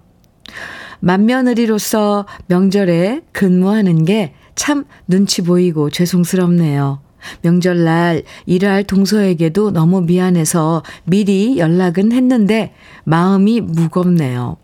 맏며느리로서 0.99 2.25
명절에 2.47 3.21
근무하는 3.31 4.05
게 4.05 4.33
참 4.55 4.85
눈치 5.07 5.41
보이고 5.41 5.89
죄송스럽네요. 5.89 6.99
명절날 7.41 8.23
일할 8.45 8.83
동서에게도 8.83 9.71
너무 9.71 10.01
미안해서 10.01 10.83
미리 11.05 11.57
연락은 11.57 12.11
했는데 12.11 12.73
마음이 13.03 13.61
무겁네요. 13.61 14.57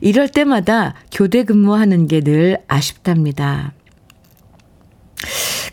이럴 0.00 0.28
때마다 0.28 0.94
교대 1.12 1.44
근무하는 1.44 2.06
게 2.06 2.20
늘 2.20 2.58
아쉽답니다. 2.68 3.72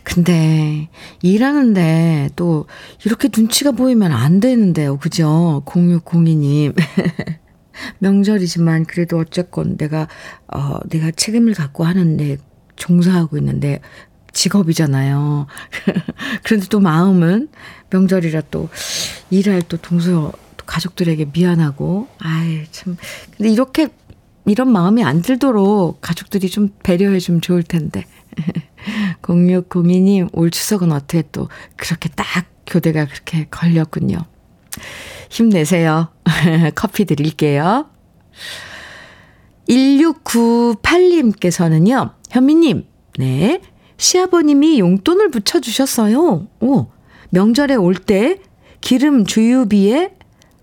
근데 0.02 0.88
일하는데 1.22 2.30
또 2.36 2.66
이렇게 3.04 3.28
눈치가 3.34 3.72
보이면 3.72 4.12
안 4.12 4.40
되는데요. 4.40 4.98
그죠? 4.98 5.62
0602님. 5.66 6.74
명절이지만 7.98 8.86
그래도 8.86 9.18
어쨌건 9.18 9.76
내가 9.76 10.08
어 10.48 10.78
내가 10.88 11.10
책임을 11.10 11.54
갖고 11.54 11.84
하는데 11.84 12.38
종사하고 12.76 13.36
있는데 13.38 13.80
직업이잖아요. 14.32 15.46
그런데 16.44 16.66
또 16.68 16.80
마음은 16.80 17.48
명절이라 17.90 18.42
또 18.50 18.68
일할 19.30 19.62
또 19.62 19.76
동서 19.76 20.32
가족들에게 20.66 21.30
미안하고, 21.32 22.08
아이, 22.18 22.64
참. 22.70 22.96
근데 23.36 23.50
이렇게, 23.50 23.88
이런 24.44 24.70
마음이 24.70 25.02
안 25.02 25.22
들도록 25.22 26.00
가족들이 26.00 26.50
좀 26.50 26.70
배려해 26.82 27.18
주면 27.18 27.40
좋을 27.40 27.62
텐데. 27.62 28.04
0602님, 29.22 30.28
올 30.32 30.50
추석은 30.50 30.92
어떻게 30.92 31.22
또 31.32 31.48
그렇게 31.76 32.08
딱 32.10 32.46
교대가 32.66 33.06
그렇게 33.06 33.46
걸렸군요. 33.50 34.18
힘내세요. 35.30 36.08
커피 36.74 37.04
드릴게요. 37.04 37.86
1698님께서는요, 39.68 42.12
현미님, 42.30 42.84
네. 43.18 43.60
시아버님이 43.96 44.78
용돈을 44.78 45.30
붙여주셨어요. 45.30 46.46
오, 46.60 46.86
명절에 47.30 47.74
올 47.76 47.94
때 47.94 48.38
기름 48.80 49.24
주유비에 49.24 50.14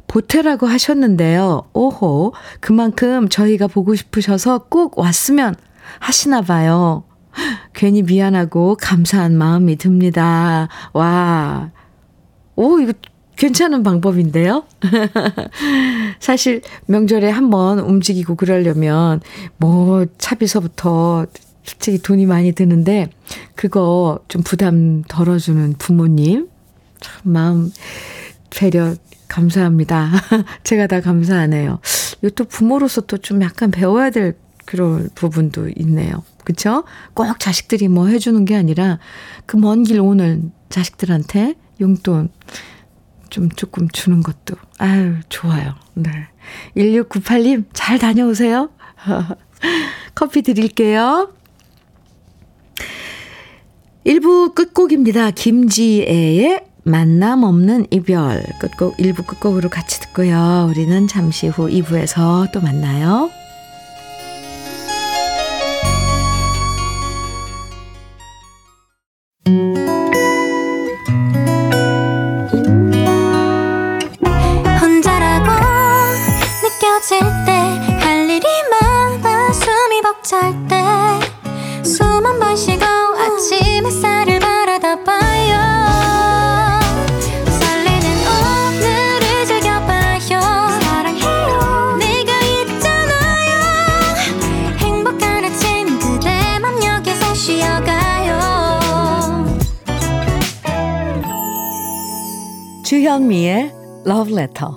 보태라고 0.07 0.67
하셨는데요. 0.67 1.63
오호, 1.73 2.33
그만큼 2.59 3.27
저희가 3.29 3.67
보고 3.67 3.95
싶으셔서 3.95 4.65
꼭 4.69 4.99
왔으면 4.99 5.55
하시나 5.99 6.41
봐요. 6.41 7.03
괜히 7.73 8.01
미안하고 8.03 8.77
감사한 8.79 9.37
마음이 9.37 9.77
듭니다. 9.77 10.67
와, 10.93 11.71
오, 12.55 12.79
이거 12.79 12.93
괜찮은 13.35 13.83
방법인데요? 13.83 14.63
사실 16.19 16.61
명절에 16.85 17.29
한번 17.29 17.79
움직이고 17.79 18.35
그러려면 18.35 19.21
뭐 19.57 20.05
차비서부터 20.17 21.25
솔직히 21.63 21.97
돈이 21.97 22.25
많이 22.25 22.51
드는데 22.51 23.09
그거 23.55 24.19
좀 24.27 24.43
부담 24.43 25.03
덜어주는 25.07 25.73
부모님 25.79 26.49
참 26.99 27.21
마음 27.23 27.71
배려 28.49 28.95
감사합니다. 29.27 30.11
제가 30.63 30.87
다 30.87 31.01
감사하네요. 31.01 31.79
이것도 32.21 32.45
부모로서 32.45 33.01
또 33.01 33.17
좀 33.17 33.41
약간 33.41 33.71
배워야 33.71 34.09
될 34.09 34.35
그런 34.73 35.07
부분도 35.13 35.69
있네요. 35.77 36.23
그쵸? 36.43 36.83
꼭 37.13 37.39
자식들이 37.39 37.87
뭐 37.89 38.07
해주는 38.07 38.43
게 38.45 38.55
아니라 38.55 38.97
그 39.45 39.55
먼 39.57 39.83
길 39.83 39.99
오는 39.99 40.51
자식들한테 40.69 41.53
용돈 41.79 42.29
좀 43.29 43.49
조금 43.51 43.87
주는 43.89 44.23
것도, 44.23 44.55
아유, 44.79 45.17
좋아요. 45.29 45.75
네. 45.93 46.09
1698님, 46.75 47.65
잘 47.73 47.99
다녀오세요. 47.99 48.71
커피 50.15 50.41
드릴게요. 50.41 51.31
1부 54.07 54.55
끝곡입니다. 54.55 55.29
김지애의 55.31 56.65
만남 56.83 57.43
없는 57.43 57.85
이별 57.91 58.43
끝곡 58.59 58.97
1부 58.97 59.25
끝곡으로 59.27 59.69
같이 59.69 59.99
듣고요. 60.01 60.67
우리는 60.69 61.07
잠시 61.07 61.47
후 61.47 61.67
2부에서 61.69 62.51
또 62.51 62.59
만나요. 62.59 63.29
Love 104.05 104.33
Letter. 104.33 104.69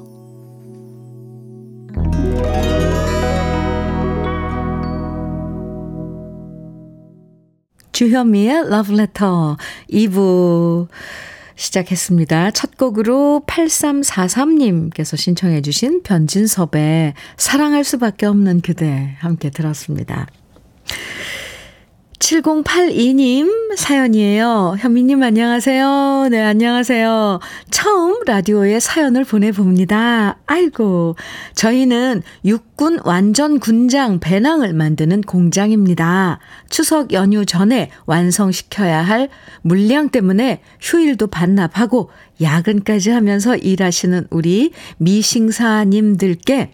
주현미의 7.92 8.66
Love 8.66 8.94
Letter 8.94 9.56
2부 9.90 10.86
시작했습니다. 11.56 12.52
첫 12.52 12.76
곡으로 12.76 13.42
8343님께서 13.46 15.16
신청해 15.16 15.62
주신 15.62 16.02
변진섭의 16.02 17.14
사랑할 17.36 17.82
수밖에 17.82 18.26
없는 18.26 18.60
그대 18.60 19.16
함께 19.18 19.50
들었습니다. 19.50 20.26
7082님 22.18 23.76
사연이에요. 23.76 24.76
현미님 24.78 25.22
안녕하세요. 25.22 26.28
네, 26.30 26.40
안녕하세요. 26.42 27.40
처음 27.70 28.24
라디오에 28.24 28.80
사연을 28.80 29.24
보내봅니다. 29.24 30.38
아이고, 30.46 31.14
저희는 31.54 32.22
육군 32.44 33.00
완전 33.04 33.60
군장 33.60 34.18
배낭을 34.18 34.72
만드는 34.72 35.20
공장입니다. 35.22 36.38
추석 36.70 37.12
연휴 37.12 37.44
전에 37.44 37.90
완성시켜야 38.06 39.02
할 39.02 39.28
물량 39.62 40.08
때문에 40.08 40.62
휴일도 40.80 41.26
반납하고 41.26 42.10
야근까지 42.40 43.10
하면서 43.10 43.56
일하시는 43.56 44.26
우리 44.30 44.72
미싱사님들께 44.98 46.72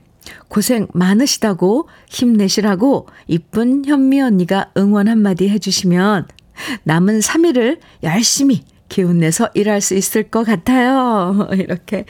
고생 0.49 0.87
많으시다고 0.92 1.88
힘내시라고 2.09 3.09
이쁜 3.27 3.85
현미 3.85 4.21
언니가 4.21 4.71
응원 4.77 5.09
한마디 5.09 5.49
해주시면 5.49 6.29
남은 6.85 7.21
3일을 7.21 7.79
열심히 8.03 8.64
기운내서 8.88 9.51
일할 9.55 9.81
수 9.81 9.95
있을 9.95 10.25
것 10.25 10.45
같아요. 10.45 11.49
이렇게. 11.55 12.05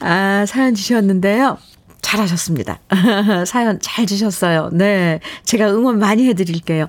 아, 0.00 0.44
사연 0.46 0.74
주셨는데요. 0.74 1.58
잘하셨습니다. 2.00 2.80
사연 3.46 3.78
잘 3.80 4.06
주셨어요. 4.06 4.70
네. 4.72 5.20
제가 5.44 5.70
응원 5.70 5.98
많이 5.98 6.26
해드릴게요. 6.28 6.88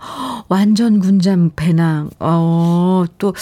완전 0.50 1.00
군잠 1.00 1.52
배낭. 1.56 2.10
어, 2.20 3.06
또, 3.20 3.34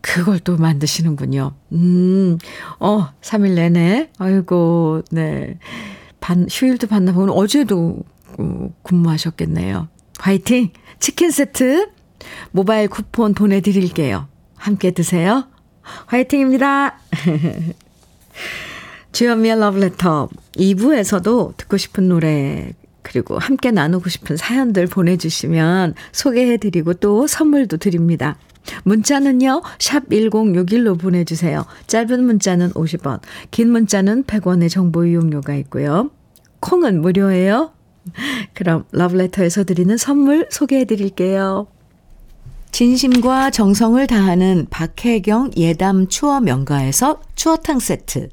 그걸 0.00 0.40
또 0.40 0.56
만드시는군요. 0.56 1.52
음, 1.72 2.38
어, 2.80 3.08
3일 3.20 3.54
내내. 3.54 4.10
아이고, 4.18 5.02
네. 5.10 5.58
반, 6.22 6.46
휴일도 6.48 6.86
봤나 6.86 7.12
보면 7.12 7.30
어제도 7.30 7.98
어, 8.38 8.70
근무하셨겠네요. 8.82 9.88
화이팅! 10.18 10.70
치킨 11.00 11.30
세트 11.30 11.90
모바일 12.52 12.88
쿠폰 12.88 13.34
보내드릴게요. 13.34 14.28
함께 14.54 14.92
드세요. 14.92 15.48
화이팅입니다. 16.06 16.98
주현미의 19.10 19.58
러브레터 19.58 20.28
2부에서도 20.54 21.56
듣고 21.56 21.76
싶은 21.76 22.08
노래 22.08 22.72
그리고 23.02 23.38
함께 23.38 23.72
나누고 23.72 24.08
싶은 24.08 24.36
사연들 24.36 24.86
보내주시면 24.86 25.94
소개해드리고 26.12 26.94
또 26.94 27.26
선물도 27.26 27.78
드립니다. 27.78 28.38
문자는요, 28.84 29.62
샵 29.78 30.08
1061로 30.08 30.98
보내주세요. 30.98 31.64
짧은 31.86 32.24
문자는 32.24 32.70
50원, 32.72 33.20
긴 33.50 33.70
문자는 33.70 34.24
100원의 34.24 34.70
정보 34.70 35.04
이용료가 35.04 35.54
있고요. 35.56 36.10
콩은 36.60 37.00
무료예요. 37.00 37.72
그럼 38.54 38.84
러브레터에서 38.92 39.64
드리는 39.64 39.96
선물 39.96 40.48
소개해 40.50 40.84
드릴게요. 40.84 41.66
진심과 42.72 43.50
정성을 43.50 44.04
다하는 44.06 44.66
박혜경 44.70 45.50
예담 45.56 46.08
추어 46.08 46.40
명가에서 46.40 47.20
추어탕 47.34 47.78
세트. 47.78 48.30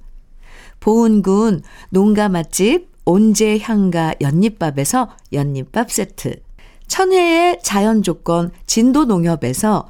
보은군 0.79 1.61
농가 1.89 2.29
맛집 2.29 2.87
온재 3.03 3.59
향가 3.61 4.13
연잎밥에서 4.21 5.09
연잎밥 5.33 5.91
세트. 5.91 6.41
천혜의 6.87 7.59
자연 7.63 8.01
조건 8.01 8.51
진도 8.65 9.05
농협에서 9.05 9.89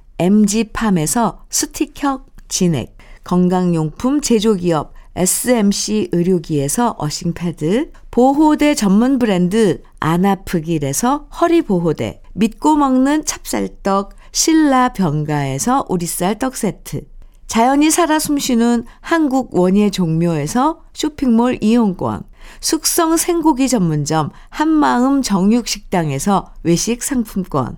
MG팜에서 0.21 1.45
스틱형 1.49 2.25
진액, 2.47 2.95
건강용품 3.23 4.21
제조기업 4.21 4.93
SMC 5.15 6.09
의료기에서 6.11 6.95
어싱패드, 6.99 7.91
보호대 8.11 8.75
전문 8.75 9.17
브랜드 9.17 9.81
안아프길에서 9.99 11.25
허리보호대, 11.41 12.21
믿고 12.33 12.75
먹는 12.75 13.25
찹쌀떡 13.25 14.13
신라 14.31 14.93
병가에서 14.93 15.85
오리쌀 15.89 16.37
떡 16.37 16.55
세트, 16.55 17.01
자연이 17.47 17.89
살아 17.89 18.19
숨쉬는 18.19 18.85
한국 18.99 19.55
원예 19.55 19.89
종묘에서 19.89 20.81
쇼핑몰 20.93 21.57
이용권, 21.61 22.21
숙성 22.59 23.17
생고기 23.17 23.67
전문점 23.67 24.29
한마음 24.49 25.23
정육식당에서 25.23 26.53
외식 26.61 27.01
상품권, 27.01 27.77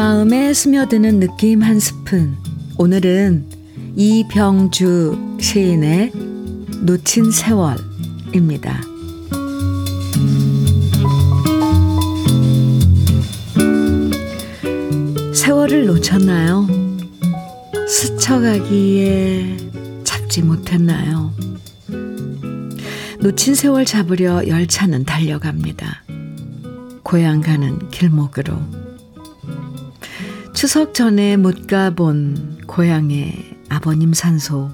마음에 0.00 0.54
스며드는 0.54 1.20
느낌 1.20 1.60
한 1.60 1.78
스푼. 1.78 2.34
오늘은 2.78 3.44
이병주 3.96 5.36
시인의 5.38 6.12
놓친 6.86 7.30
세월입니다. 7.30 8.80
세월을 15.34 15.84
놓쳤나요? 15.84 16.66
스쳐가기에 17.86 19.58
잡지 20.04 20.40
못했나요? 20.40 21.30
놓친 23.20 23.54
세월 23.54 23.84
잡으려 23.84 24.48
열차는 24.48 25.04
달려갑니다. 25.04 26.04
고향 27.02 27.42
가는 27.42 27.90
길목으로. 27.90 28.79
추석 30.60 30.92
전에 30.92 31.38
못 31.38 31.66
가본 31.68 32.64
고향의 32.66 33.60
아버님 33.70 34.12
산소. 34.12 34.70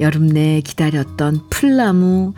여름 0.00 0.28
내 0.28 0.62
기다렸던 0.62 1.50
풀나무, 1.50 2.32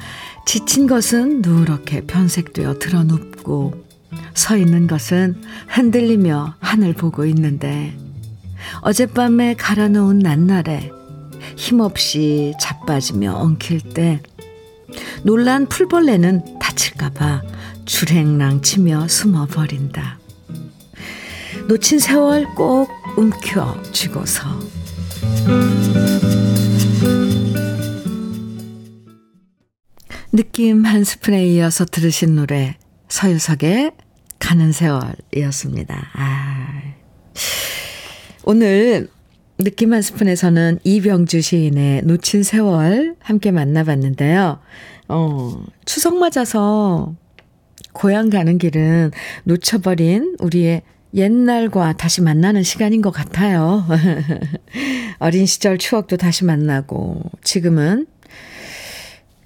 지친 0.47 0.89
것은 0.89 1.43
누렇게 1.43 2.01
변색되어 2.09 2.81
드러눕고, 2.81 3.85
서 4.35 4.57
있는 4.57 4.89
것은 4.89 5.41
흔들리며 5.69 6.57
하늘 6.59 6.93
보고 6.93 7.25
있는데, 7.25 7.97
어젯밤에 8.81 9.55
갈아놓은 9.55 10.19
낱날에 10.19 10.91
힘없이 11.55 12.55
자빠지며 12.61 13.33
엉킬 13.33 13.81
때, 13.95 14.21
놀란 15.23 15.69
풀벌레는 15.69 16.59
다칠까봐 16.59 17.43
줄행랑 17.85 18.63
치며 18.63 19.07
숨어버린다. 19.07 20.19
놓친 21.71 22.01
세월 22.01 22.53
꼭 22.57 22.91
움켜쥐고서 23.17 24.45
느낌 30.33 30.85
한 30.85 31.05
스푼에 31.05 31.47
이어서 31.47 31.85
들으신 31.85 32.35
노래 32.35 32.77
서유석의 33.09 33.93
가는 34.41 34.73
세월이었습니다. 34.73 36.11
아. 36.15 36.83
오늘 38.43 39.09
느낌 39.57 39.93
한 39.93 40.03
스푼에서는 40.03 40.81
이병주 40.83 41.41
시인의 41.41 42.03
놓친 42.03 42.43
세월 42.43 43.15
함께 43.21 43.53
만나봤는데요. 43.53 44.59
어, 45.07 45.65
추석 45.85 46.17
맞아서 46.17 47.15
고향 47.93 48.29
가는 48.29 48.59
길은 48.59 49.13
놓쳐버린 49.45 50.35
우리의 50.41 50.83
옛날과 51.15 51.95
다시 51.95 52.21
만나는 52.23 52.63
시간인 52.63 53.03
것 53.03 53.11
같아요. 53.11 53.85
어린 55.19 55.47
시절 55.47 55.77
추억도 55.77 56.17
다시 56.17 56.45
만나고, 56.45 57.23
지금은 57.43 58.07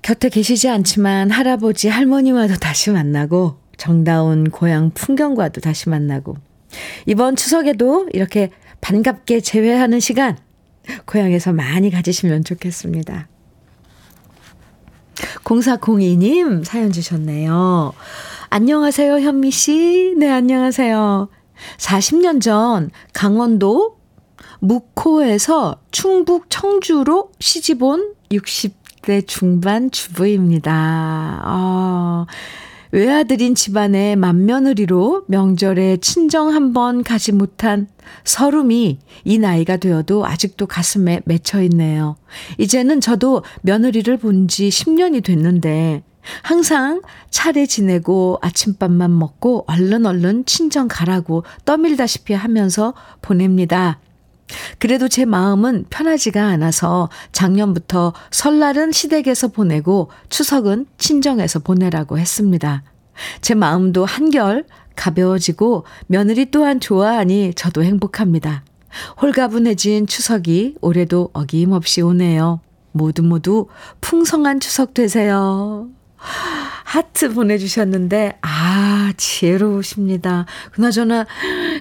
곁에 0.02 0.28
계시지 0.28 0.68
않지만 0.68 1.30
할아버지, 1.30 1.88
할머니와도 1.88 2.56
다시 2.56 2.90
만나고, 2.90 3.56
정다운 3.78 4.50
고향 4.50 4.90
풍경과도 4.90 5.60
다시 5.62 5.88
만나고, 5.88 6.36
이번 7.06 7.36
추석에도 7.36 8.08
이렇게 8.12 8.50
반갑게 8.82 9.40
재회하는 9.40 10.00
시간, 10.00 10.36
고향에서 11.06 11.54
많이 11.54 11.90
가지시면 11.90 12.44
좋겠습니다. 12.44 13.28
0402님 15.44 16.64
사연 16.64 16.92
주셨네요. 16.92 17.92
안녕하세요, 18.50 19.20
현미 19.20 19.50
씨. 19.50 20.14
네, 20.18 20.30
안녕하세요. 20.30 21.28
40년 21.78 22.40
전 22.40 22.90
강원도 23.12 23.96
묵호에서 24.60 25.76
충북 25.90 26.46
청주로 26.48 27.30
시집 27.38 27.82
온 27.82 28.14
60대 28.30 29.26
중반 29.26 29.90
주부입니다. 29.90 30.72
아, 31.44 32.26
외아들인 32.92 33.54
집안의 33.54 34.16
맏며느리로 34.16 35.24
명절에 35.26 35.96
친정 35.98 36.54
한 36.54 36.72
번 36.72 37.02
가지 37.02 37.32
못한 37.32 37.88
서름이 38.24 38.98
이 39.24 39.38
나이가 39.38 39.76
되어도 39.76 40.24
아직도 40.26 40.66
가슴에 40.66 41.20
맺혀 41.24 41.62
있네요. 41.62 42.16
이제는 42.58 43.00
저도 43.00 43.42
며느리를 43.62 44.16
본 44.18 44.46
지 44.46 44.68
10년이 44.68 45.24
됐는데 45.24 46.02
항상 46.42 47.02
차례 47.30 47.66
지내고 47.66 48.38
아침밥만 48.42 49.16
먹고 49.18 49.64
얼른 49.66 50.06
얼른 50.06 50.46
친정 50.46 50.88
가라고 50.88 51.44
떠밀다시피 51.64 52.32
하면서 52.32 52.94
보냅니다. 53.22 53.98
그래도 54.78 55.08
제 55.08 55.24
마음은 55.24 55.86
편하지가 55.90 56.44
않아서 56.46 57.08
작년부터 57.32 58.12
설날은 58.30 58.92
시댁에서 58.92 59.48
보내고 59.48 60.10
추석은 60.28 60.86
친정에서 60.98 61.60
보내라고 61.60 62.18
했습니다. 62.18 62.82
제 63.40 63.54
마음도 63.54 64.04
한결 64.04 64.64
가벼워지고 64.96 65.84
며느리 66.06 66.50
또한 66.50 66.80
좋아하니 66.80 67.54
저도 67.54 67.82
행복합니다. 67.82 68.64
홀가분해진 69.20 70.06
추석이 70.06 70.76
올해도 70.80 71.30
어김없이 71.32 72.00
오네요. 72.02 72.60
모두 72.92 73.22
모두 73.22 73.66
풍성한 74.00 74.60
추석 74.60 74.94
되세요. 74.94 75.88
하트 76.84 77.32
보내주셨는데, 77.32 78.38
아, 78.42 79.12
지혜로우십니다. 79.16 80.46
그나저나, 80.72 81.26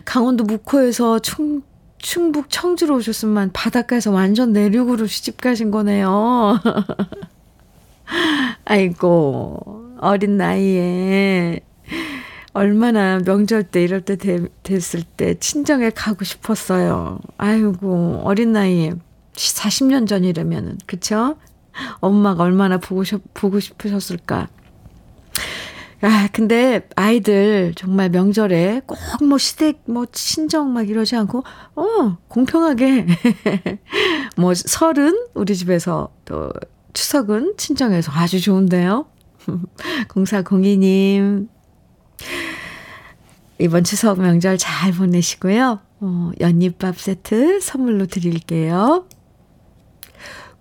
강원도 0.06 0.44
묵호에서 0.44 1.20
충, 1.20 1.62
충북 1.98 2.50
청주로 2.50 2.96
오셨으면 2.98 3.52
바닷가에서 3.54 4.12
완전 4.12 4.54
내륙으로 4.54 5.08
시집 5.08 5.40
가신 5.40 5.72
거네요. 5.72 6.60
아이고, 8.66 9.98
어린 10.00 10.38
나이에 10.38 11.62
얼마나 12.54 13.20
명절 13.20 13.64
때 13.64 13.84
이럴 13.84 14.02
때 14.02 14.16
되, 14.16 14.46
됐을 14.62 15.04
때 15.04 15.36
친정에 15.40 15.90
가고 15.90 16.24
싶었어요. 16.24 17.20
아이고, 17.38 18.22
어린 18.24 18.52
나이에 18.52 18.94
40년 19.34 20.08
전이라면은, 20.08 20.78
그쵸? 20.86 21.38
엄마가 22.00 22.44
얼마나 22.44 22.78
보고, 22.78 23.04
싶, 23.04 23.22
보고 23.34 23.60
싶으셨을까. 23.60 24.48
아, 26.02 26.28
근데 26.34 26.88
아이들 26.98 27.74
정말 27.76 28.10
명절에 28.10 28.82
꼭 28.86 28.98
뭐 29.24 29.38
시댁 29.38 29.84
뭐 29.86 30.06
친정 30.12 30.74
막 30.74 30.90
이러지 30.90 31.16
않고, 31.16 31.44
어, 31.76 32.18
공평하게. 32.28 33.08
뭐 34.36 34.54
설은 34.54 35.28
우리 35.34 35.56
집에서 35.56 36.10
또 36.26 36.52
추석은 36.94 37.56
친정에서 37.58 38.12
아주 38.14 38.42
좋은데요. 38.42 39.06
0402님. 40.10 41.48
이번 43.60 43.84
추석 43.84 44.20
명절 44.20 44.58
잘 44.58 44.92
보내시고요. 44.92 45.80
어, 46.02 46.32
연잎밥 46.42 47.00
세트 47.00 47.62
선물로 47.62 48.08
드릴게요. 48.08 49.06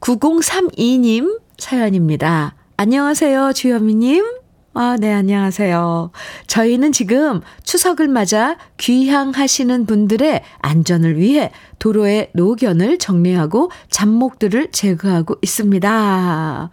9032님 0.03 1.39
사연입니다. 1.59 2.57
안녕하세요, 2.77 3.53
주현미님. 3.53 4.42
아, 4.75 4.97
네, 4.99 5.13
안녕하세요. 5.13 6.13
저희는 6.47 6.93
지금 6.93 7.43
추석을 7.63 8.09
맞아 8.09 8.57
귀향하시는 8.79 9.85
분들의 9.85 10.43
안전을 10.61 11.19
위해 11.19 11.53
도로의 11.79 12.31
노견을 12.33 12.97
정리하고 12.97 13.71
잡목들을 13.91 14.71
제거하고 14.73 15.37
있습니다. 15.43 16.71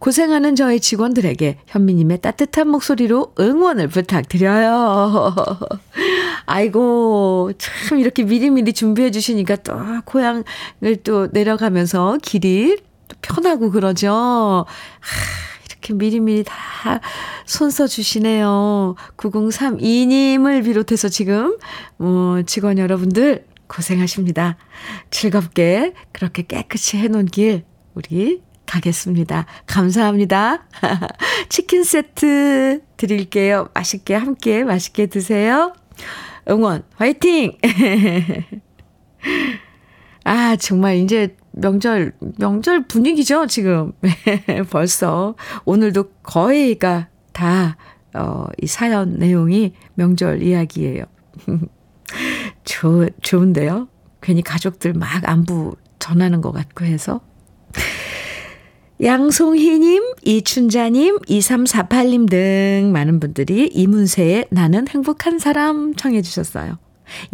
고생하는 0.00 0.56
저희 0.56 0.80
직원들에게 0.80 1.58
현미님의 1.68 2.20
따뜻한 2.20 2.66
목소리로 2.68 3.34
응원을 3.38 3.88
부탁드려요. 3.88 5.32
아이고, 6.46 7.52
참 7.58 8.00
이렇게 8.00 8.24
미리미리 8.24 8.72
준비해 8.72 9.12
주시니까 9.12 9.56
또 9.56 9.74
고향을 10.04 10.44
또 11.04 11.28
내려가면서 11.30 12.18
길이 12.22 12.76
또 13.06 13.16
편하고 13.22 13.70
그러죠. 13.70 14.08
하, 14.10 14.66
이렇게 15.86 15.94
미리미리 15.94 16.44
다 16.44 17.00
손써 17.44 17.86
주시네요. 17.86 18.96
9032님을 19.16 20.64
비롯해서 20.64 21.08
지금, 21.08 21.56
어, 21.98 22.40
직원 22.44 22.78
여러분들 22.78 23.46
고생하십니다. 23.68 24.56
즐겁게 25.10 25.92
그렇게 26.12 26.42
깨끗이 26.42 26.96
해놓은 26.96 27.26
길, 27.26 27.64
우리 27.94 28.42
가겠습니다. 28.66 29.46
감사합니다. 29.66 30.66
치킨 31.48 31.84
세트 31.84 32.82
드릴게요. 32.96 33.68
맛있게 33.74 34.14
함께 34.14 34.64
맛있게 34.64 35.06
드세요. 35.06 35.72
응원, 36.48 36.82
화이팅! 36.96 37.56
아, 40.24 40.56
정말 40.56 40.96
이제 40.96 41.36
명절, 41.56 42.12
명절 42.38 42.86
분위기죠, 42.86 43.46
지금. 43.46 43.92
벌써. 44.70 45.34
오늘도 45.64 46.10
거의가 46.22 47.08
다, 47.32 47.76
어, 48.14 48.46
이 48.60 48.66
사연 48.66 49.14
내용이 49.18 49.72
명절 49.94 50.42
이야기예요. 50.42 51.04
좋, 52.64 53.08
좋은데요? 53.22 53.88
괜히 54.20 54.42
가족들 54.42 54.92
막 54.92 55.08
안부 55.28 55.76
전하는 55.98 56.40
것 56.40 56.52
같고 56.52 56.84
해서. 56.84 57.20
양송희님, 59.02 60.14
이춘자님, 60.24 61.18
2348님 61.20 62.30
등 62.30 62.92
많은 62.92 63.20
분들이 63.20 63.66
이문세의 63.66 64.46
나는 64.50 64.88
행복한 64.88 65.38
사람 65.38 65.94
청해주셨어요. 65.94 66.78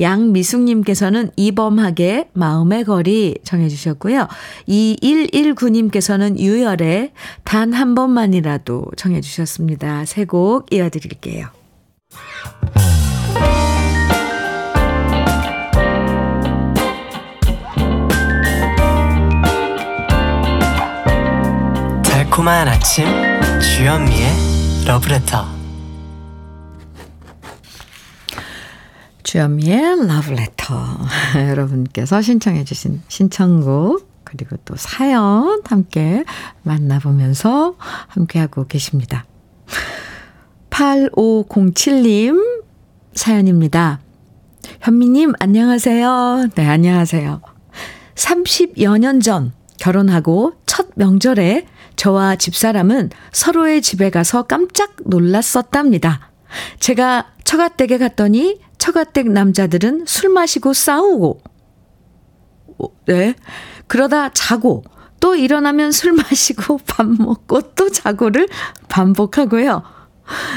양미숙님께서는 0.00 1.30
이범하게 1.36 2.28
마음의 2.32 2.84
거리 2.84 3.36
정해주셨고요. 3.44 4.28
2119님께서는 4.68 6.38
유열의 6.38 7.12
단 7.44 7.72
한 7.72 7.94
번만이라도 7.94 8.86
정해주셨습니다. 8.96 10.04
세 10.04 10.24
곡 10.24 10.72
이어드릴게요. 10.72 11.48
달콤한 22.04 22.68
아침 22.68 23.04
주현미의 23.60 24.30
러브레터 24.86 25.61
주현미의 29.32 30.08
러브레터. 30.08 30.74
여러분께서 31.48 32.20
신청해 32.20 32.64
주신 32.64 33.00
신청곡 33.08 34.06
그리고 34.24 34.56
또 34.66 34.74
사연 34.76 35.62
함께 35.64 36.24
만나보면서 36.64 37.76
함께하고 38.08 38.66
계십니다. 38.66 39.24
8507님 40.68 42.62
사연입니다. 43.14 44.00
현미님 44.82 45.32
안녕하세요. 45.38 46.48
네 46.54 46.66
안녕하세요. 46.66 47.40
30여 48.14 48.98
년 48.98 49.22
전 49.22 49.54
결혼하고 49.78 50.52
첫 50.66 50.88
명절에 50.94 51.66
저와 51.96 52.36
집사람은 52.36 53.08
서로의 53.32 53.80
집에 53.80 54.10
가서 54.10 54.42
깜짝 54.42 54.94
놀랐었답니다. 55.06 56.32
제가 56.80 57.28
처가댁에 57.44 57.96
갔더니 57.96 58.60
처가댁 58.82 59.30
남자들은 59.30 60.06
술 60.08 60.30
마시고 60.30 60.72
싸우고 60.72 61.40
네. 63.06 63.36
그러다 63.86 64.30
자고 64.30 64.82
또 65.20 65.36
일어나면 65.36 65.92
술 65.92 66.12
마시고 66.12 66.78
밥 66.88 67.06
먹고 67.06 67.60
또 67.76 67.90
자고를 67.90 68.48
반복하고요. 68.88 69.84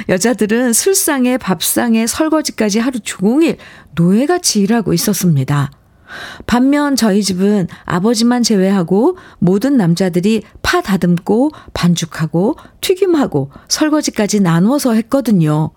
여자들은 0.09 0.73
술상에 0.73 1.37
밥상에 1.37 2.07
설거지까지 2.07 2.79
하루 2.79 2.99
종일 2.99 3.57
노예같이 3.93 4.59
일하고 4.61 4.93
있었습니다. 4.93 5.69
반면 6.47 6.95
저희 6.95 7.21
집은 7.21 7.67
아버지만 7.83 8.41
제외하고 8.41 9.19
모든 9.37 9.77
남자들이 9.77 10.41
파 10.63 10.81
다듬고 10.81 11.51
반죽하고 11.75 12.55
튀김하고 12.81 13.51
설거지까지 13.67 14.39
나누어서 14.39 14.93
했거든요. 14.93 15.69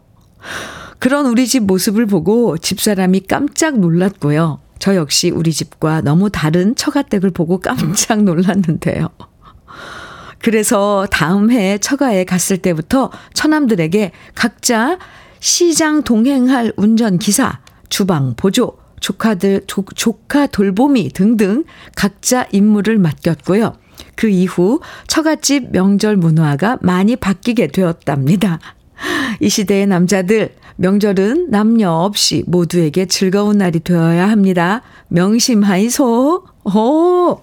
그런 0.98 1.26
우리 1.26 1.46
집 1.46 1.64
모습을 1.64 2.06
보고 2.06 2.58
집사람이 2.58 3.20
깜짝 3.20 3.78
놀랐고요. 3.78 4.60
저 4.78 4.94
역시 4.94 5.30
우리 5.30 5.52
집과 5.52 6.02
너무 6.02 6.30
다른 6.30 6.74
처가댁을 6.74 7.30
보고 7.30 7.58
깜짝 7.58 8.22
놀랐는데요. 8.22 9.08
그래서 10.40 11.06
다음 11.10 11.50
해 11.50 11.78
처가에 11.78 12.24
갔을 12.24 12.58
때부터 12.58 13.10
처남들에게 13.34 14.12
각자 14.34 14.98
시장 15.40 16.02
동행할 16.02 16.72
운전기사, 16.76 17.60
주방 17.88 18.34
보조, 18.36 18.76
조카들, 19.00 19.62
조, 19.66 19.84
조카 19.94 20.46
돌보미 20.46 21.10
등등 21.10 21.64
각자 21.94 22.46
임무를 22.52 22.98
맡겼고요. 22.98 23.74
그 24.14 24.28
이후 24.28 24.80
처갓집 25.06 25.70
명절 25.72 26.16
문화가 26.16 26.78
많이 26.82 27.16
바뀌게 27.16 27.68
되었답니다. 27.68 28.58
이 29.40 29.48
시대의 29.48 29.86
남자들, 29.86 30.54
명절은 30.76 31.50
남녀 31.50 31.90
없이 31.90 32.44
모두에게 32.46 33.06
즐거운 33.06 33.58
날이 33.58 33.80
되어야 33.80 34.28
합니다. 34.28 34.82
명심하이소. 35.08 36.44
오! 36.64 37.40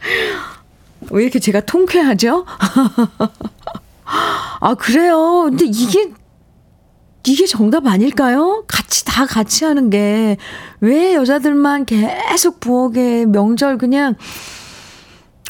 왜 1.10 1.22
이렇게 1.22 1.38
제가 1.38 1.60
통쾌하죠? 1.60 2.46
아, 4.60 4.74
그래요. 4.74 5.44
근데 5.44 5.66
이게, 5.66 6.10
이게 7.26 7.46
정답 7.46 7.86
아닐까요? 7.86 8.64
같이, 8.66 9.04
다 9.04 9.26
같이 9.26 9.64
하는 9.64 9.90
게. 9.90 10.38
왜 10.80 11.14
여자들만 11.14 11.84
계속 11.84 12.60
부엌에 12.60 13.26
명절 13.26 13.76
그냥, 13.76 14.14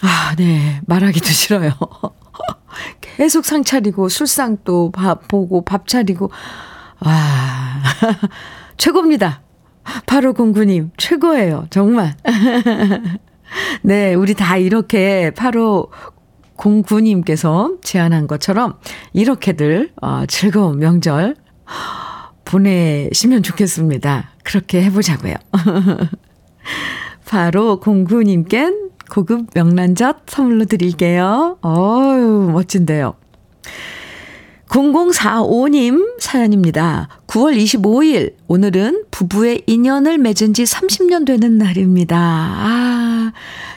아, 0.03 0.35
네. 0.37 0.81
말하기도 0.87 1.27
싫어요. 1.27 1.71
계속 3.01 3.45
상 3.45 3.65
차리고, 3.65 4.09
술상 4.09 4.59
또 4.65 4.91
밥 4.91 5.29
보고, 5.29 5.65
밥 5.65 5.87
차리고. 5.87 6.31
와, 7.01 7.13
최고입니다. 8.77 9.43
바로 10.07 10.33
공구님, 10.33 10.91
최고예요. 10.97 11.67
정말. 11.71 12.17
네, 13.83 14.15
우리 14.15 14.35
다 14.35 14.57
이렇게 14.57 15.31
8호 15.37 15.91
09님께서 16.57 17.83
제안한 17.83 18.27
것처럼 18.27 18.79
이렇게들 19.13 19.93
어, 20.01 20.25
즐거운 20.27 20.79
명절 20.79 21.37
보내시면 22.45 23.43
좋겠습니다. 23.43 24.31
그렇게 24.43 24.83
해보자고요. 24.85 25.35
바로 27.27 27.81
09님께 27.81 28.84
고급 29.11 29.47
명란젓 29.55 30.23
선물로 30.27 30.65
드릴게요. 30.67 31.59
어유 31.65 32.51
멋진데요. 32.53 33.15
0045님 34.69 36.19
사연입니다. 36.19 37.09
9월 37.29 37.57
25일, 37.57 38.35
오늘은 38.49 39.05
부부의 39.11 39.63
인연을 39.67 40.19
맺은 40.19 40.53
지 40.53 40.65
30년 40.65 41.27
되는 41.27 41.59
날입니다. 41.59 42.17
아, 42.19 43.33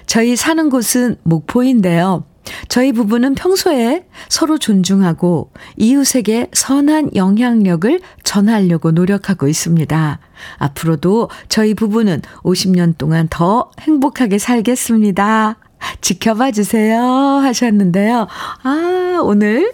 저희 0.08 0.36
사는 0.36 0.70
곳은 0.70 1.18
목포인데요. 1.24 2.24
저희 2.68 2.92
부부는 2.92 3.36
평소에 3.36 4.06
서로 4.30 4.58
존중하고 4.58 5.52
이웃에게 5.78 6.50
선한 6.54 7.16
영향력을 7.16 8.00
전하려고 8.24 8.92
노력하고 8.92 9.48
있습니다. 9.48 10.20
앞으로도 10.58 11.30
저희 11.50 11.74
부부는 11.74 12.22
50년 12.44 12.98
동안 12.98 13.28
더 13.30 13.72
행복하게 13.80 14.38
살겠습니다. 14.38 15.58
지켜봐 16.02 16.52
주세요. 16.52 17.02
하셨는데요. 17.02 18.28
아, 18.64 19.20
오늘 19.24 19.74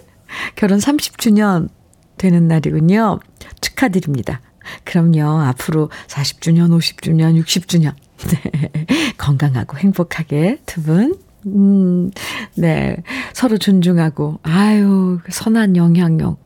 결혼 0.56 0.80
30주년 0.80 1.70
되는 2.18 2.48
날이군요. 2.48 3.20
축하드립니다. 3.62 4.42
그럼요. 4.84 5.42
앞으로 5.42 5.90
40주년, 6.08 6.70
50주년, 6.70 7.42
60주년. 7.44 7.94
네. 8.18 8.86
건강하고 9.18 9.78
행복하게 9.78 10.60
두 10.66 10.82
분. 10.84 11.16
음, 11.48 12.12
네. 12.56 12.98
서로 13.34 13.58
존중하고, 13.58 14.40
아유, 14.44 15.20
선한 15.30 15.76
영향력, 15.76 16.40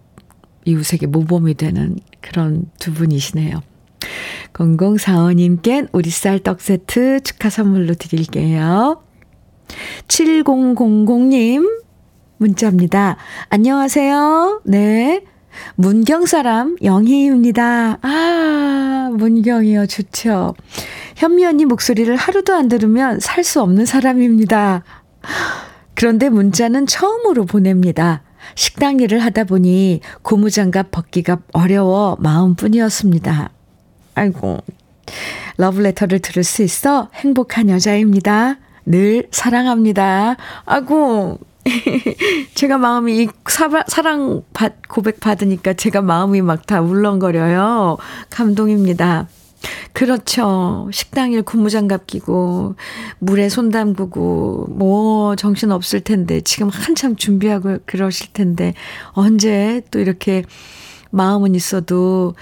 이웃에게 0.66 1.08
모범이 1.08 1.56
되는 1.56 1.98
그런 2.22 2.66
두 2.80 2.94
분이시네요. 2.94 3.62
0045님께 4.54 5.90
우리 5.92 6.10
쌀떡 6.10 6.62
세트 6.62 7.22
축하 7.22 7.50
선물로 7.50 7.94
드릴게요. 7.94 9.04
7000님, 10.08 11.84
문자입니다. 12.38 13.18
안녕하세요. 13.50 14.62
네. 14.66 15.24
문경 15.76 16.26
사람 16.26 16.76
영희입니다. 16.84 18.00
아, 18.02 19.10
문경이요. 19.14 19.88
좋죠. 19.88 20.54
현미 21.16 21.46
언니 21.46 21.66
목소리를 21.66 22.16
하루도 22.16 22.54
안 22.54 22.68
들으면 22.68 23.20
살 23.20 23.44
수 23.44 23.62
없는 23.62 23.86
사람입니다. 23.86 24.84
그런데 25.94 26.30
문자는 26.30 26.86
처음으로 26.86 27.46
보냅니다. 27.46 28.22
식당 28.56 29.00
일을 29.00 29.20
하다 29.20 29.46
보니 29.46 30.02
고무장갑 30.22 30.92
벗기가 30.92 31.40
어려워 31.54 32.18
마음뿐이었습니다. 32.20 33.50
아이고. 34.16 34.60
러브레터를 35.58 36.20
들을 36.20 36.44
수 36.44 36.62
있어 36.64 37.10
행복한 37.16 37.70
여자입니다. 37.70 38.58
늘 38.86 39.28
사랑합니다. 39.32 40.38
아이고, 40.66 41.40
제가 42.54 42.78
마음이 42.78 43.24
이 43.24 43.28
사랑 43.88 44.44
받, 44.54 44.88
고백 44.88 45.20
받으니까 45.20 45.74
제가 45.74 46.02
마음이 46.02 46.42
막 46.42 46.66
다 46.68 46.82
울렁거려요. 46.82 47.98
감동입니다. 48.30 49.28
그렇죠. 49.94 50.90
식당일 50.92 51.44
고무장갑 51.44 52.08
끼고, 52.08 52.76
물에 53.20 53.50
손 53.50 53.70
담그고, 53.70 54.68
뭐, 54.70 55.36
정신 55.36 55.72
없을 55.72 56.02
텐데, 56.02 56.42
지금 56.42 56.70
한참 56.70 57.16
준비하고 57.16 57.80
그러실 57.86 58.34
텐데, 58.34 58.74
언제 59.14 59.82
또 59.92 60.00
이렇게 60.00 60.44
마음은 61.12 61.56
있어도 61.56 62.36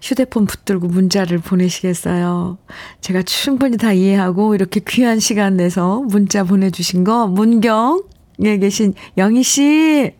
휴대폰 0.00 0.44
붙들고 0.46 0.86
문자를 0.88 1.38
보내시겠어요? 1.38 2.58
제가 3.00 3.22
충분히 3.22 3.76
다 3.76 3.92
이해하고, 3.92 4.54
이렇게 4.54 4.80
귀한 4.86 5.18
시간 5.20 5.56
내서 5.56 6.02
문자 6.02 6.44
보내주신 6.44 7.02
거, 7.02 7.26
문경, 7.26 8.02
에 8.44 8.58
계신 8.58 8.94
영희 9.16 9.42
씨, 9.42 10.14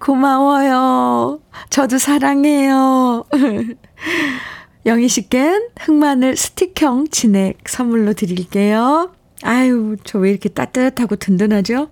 고마워요. 0.00 1.40
저도 1.70 1.98
사랑해요. 1.98 3.24
영희 4.84 5.06
씨껜 5.06 5.70
흑마늘 5.78 6.36
스틱형 6.36 7.08
진액 7.08 7.68
선물로 7.68 8.14
드릴게요. 8.14 9.12
아유, 9.42 9.96
저 10.04 10.18
왜 10.18 10.30
이렇게 10.30 10.48
따뜻하고 10.48 11.16
든든하죠? 11.16 11.90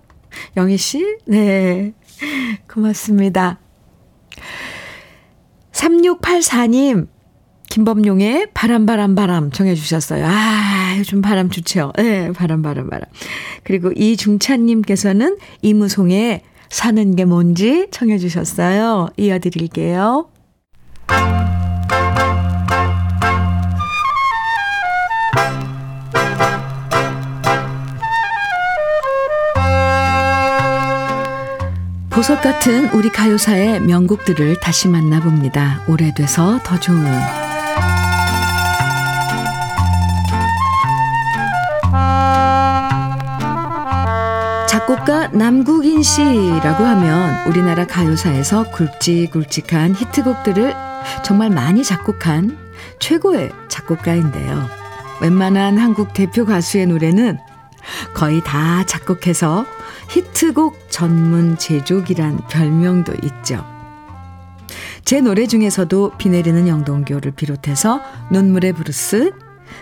영희 0.57 0.77
씨? 0.77 1.17
네. 1.25 1.93
고맙습니다. 2.69 3.59
3684님, 5.71 7.07
김범용의 7.71 8.47
바람, 8.53 8.85
바람, 8.85 9.15
바람 9.15 9.49
정해주셨어요. 9.49 10.25
아, 10.27 10.95
요즘 10.97 11.21
바람 11.21 11.49
좋죠. 11.49 11.93
네, 11.95 12.29
바람, 12.33 12.61
바람, 12.61 12.89
바람. 12.89 13.05
그리고 13.63 13.93
이중찬님께서는 13.95 15.37
이무송의 15.61 16.41
사는 16.69 17.15
게 17.15 17.23
뭔지 17.23 17.87
청해주셨어요. 17.89 19.07
이어드릴게요. 19.15 20.27
보석 32.09 32.41
같은 32.41 32.89
우리 32.89 33.09
가요사의 33.09 33.79
명곡들을 33.79 34.59
다시 34.59 34.89
만나봅니다. 34.89 35.85
오래돼서 35.87 36.59
더 36.65 36.77
좋은 36.77 37.40
남국인 45.33 46.03
씨라고 46.03 46.83
하면 46.83 47.47
우리나라 47.47 47.85
가요사에서 47.87 48.69
굵직굵직한 48.71 49.95
히트곡들을 49.95 50.73
정말 51.23 51.49
많이 51.49 51.83
작곡한 51.83 52.57
최고의 52.99 53.51
작곡가인데요. 53.69 54.67
웬만한 55.21 55.77
한국 55.77 56.13
대표 56.13 56.45
가수의 56.45 56.87
노래는 56.87 57.37
거의 58.13 58.43
다 58.43 58.85
작곡해서 58.85 59.65
히트곡 60.09 60.87
전문 60.89 61.57
제조기란 61.57 62.41
별명도 62.49 63.13
있죠. 63.23 63.65
제 65.05 65.21
노래 65.21 65.47
중에서도 65.47 66.11
비 66.17 66.29
내리는 66.29 66.67
영동교를 66.67 67.31
비롯해서 67.31 68.01
눈물의 68.31 68.73
브루스, 68.73 69.31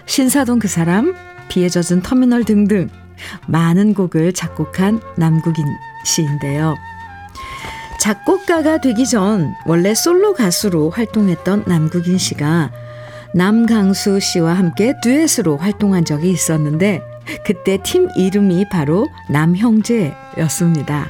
신사동 0.06 0.60
그 0.60 0.68
사람, 0.68 1.16
비에 1.50 1.70
젖은 1.70 2.02
터미널 2.02 2.44
등등 2.44 2.90
많은 3.48 3.94
곡을 3.94 4.34
작곡한 4.34 5.02
남국인 5.18 5.66
씨인데요. 6.06 6.76
작곡가가 8.00 8.80
되기 8.80 9.06
전 9.06 9.54
원래 9.66 9.94
솔로 9.94 10.34
가수로 10.34 10.90
활동했던 10.90 11.66
남국인 11.68 12.18
씨가 12.18 12.72
남강수 13.34 14.20
씨와 14.20 14.54
함께 14.54 14.94
듀엣으로 15.04 15.58
활동한 15.58 16.06
적이 16.06 16.32
있었는데 16.32 17.02
그때 17.46 17.78
팀 17.84 18.08
이름이 18.16 18.70
바로 18.70 19.08
남형제였습니다. 19.30 21.08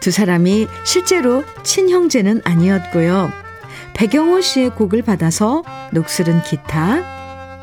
두 0.00 0.10
사람이 0.10 0.66
실제로 0.84 1.44
친형제는 1.62 2.42
아니었고요. 2.44 3.30
배경호 3.94 4.40
씨의 4.40 4.70
곡을 4.70 5.02
받아서 5.02 5.62
녹슬은 5.92 6.42
기타, 6.42 7.02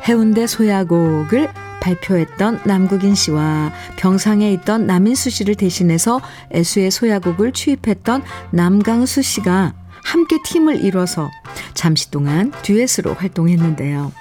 해운대 0.08 0.46
소야곡을 0.46 1.48
발표했던 1.80 2.60
남국인 2.64 3.14
씨와 3.14 3.72
병상에 3.96 4.52
있던 4.52 4.86
남인수 4.86 5.30
씨를 5.30 5.54
대신해서 5.54 6.20
애수의 6.52 6.90
소야곡을 6.90 7.52
취입했던 7.52 8.22
남강수 8.52 9.22
씨가 9.22 9.74
함께 10.04 10.38
팀을 10.44 10.84
이뤄서 10.84 11.30
잠시 11.74 12.10
동안 12.10 12.52
듀엣으로 12.62 13.14
활동했는데요. 13.14 14.12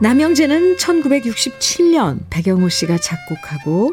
남영재는 0.00 0.76
1967년 0.76 2.20
배경호 2.30 2.68
씨가 2.68 2.96
작곡하고 2.96 3.92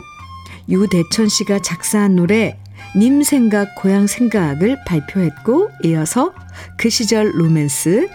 유대천 0.70 1.28
씨가 1.28 1.60
작사한 1.60 2.16
노래 2.16 2.58
님 2.96 3.24
생각 3.24 3.76
고향 3.76 4.08
생각을 4.08 4.78
발표했고 4.86 5.70
이어서 5.84 6.34
그 6.78 6.90
시절 6.90 7.32
로맨스 7.36 8.08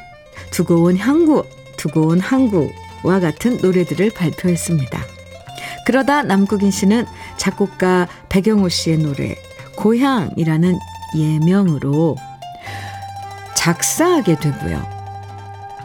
두고 0.52 0.84
온 0.84 0.96
향구 0.96 1.44
두고 1.76 2.08
온 2.08 2.20
항구 2.20 2.70
와 3.04 3.20
같은 3.20 3.58
노래들을 3.58 4.10
발표했습니다. 4.10 5.00
그러다 5.86 6.22
남국인 6.22 6.70
씨는 6.70 7.06
작곡가 7.36 8.08
배경호 8.28 8.68
씨의 8.68 8.98
노래 8.98 9.36
고향이라는 9.76 10.78
예명으로 11.16 12.16
작사하게 13.54 14.36
되고요. 14.36 15.02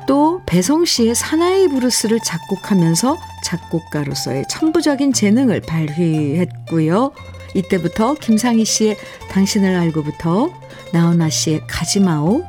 또 0.07 0.41
배성 0.45 0.86
씨의 0.86 1.15
사나이 1.15 1.68
브루스를 1.68 2.20
작곡하면서 2.24 3.18
작곡가로서의 3.43 4.45
천부적인 4.49 5.13
재능을 5.13 5.61
발휘했고요. 5.61 7.11
이때부터 7.55 8.13
김상희 8.15 8.63
씨의 8.65 8.97
당신을 9.30 9.76
알고부터 9.76 10.49
나훈아 10.93 11.30
씨의 11.30 11.61
가지마오, 11.68 12.43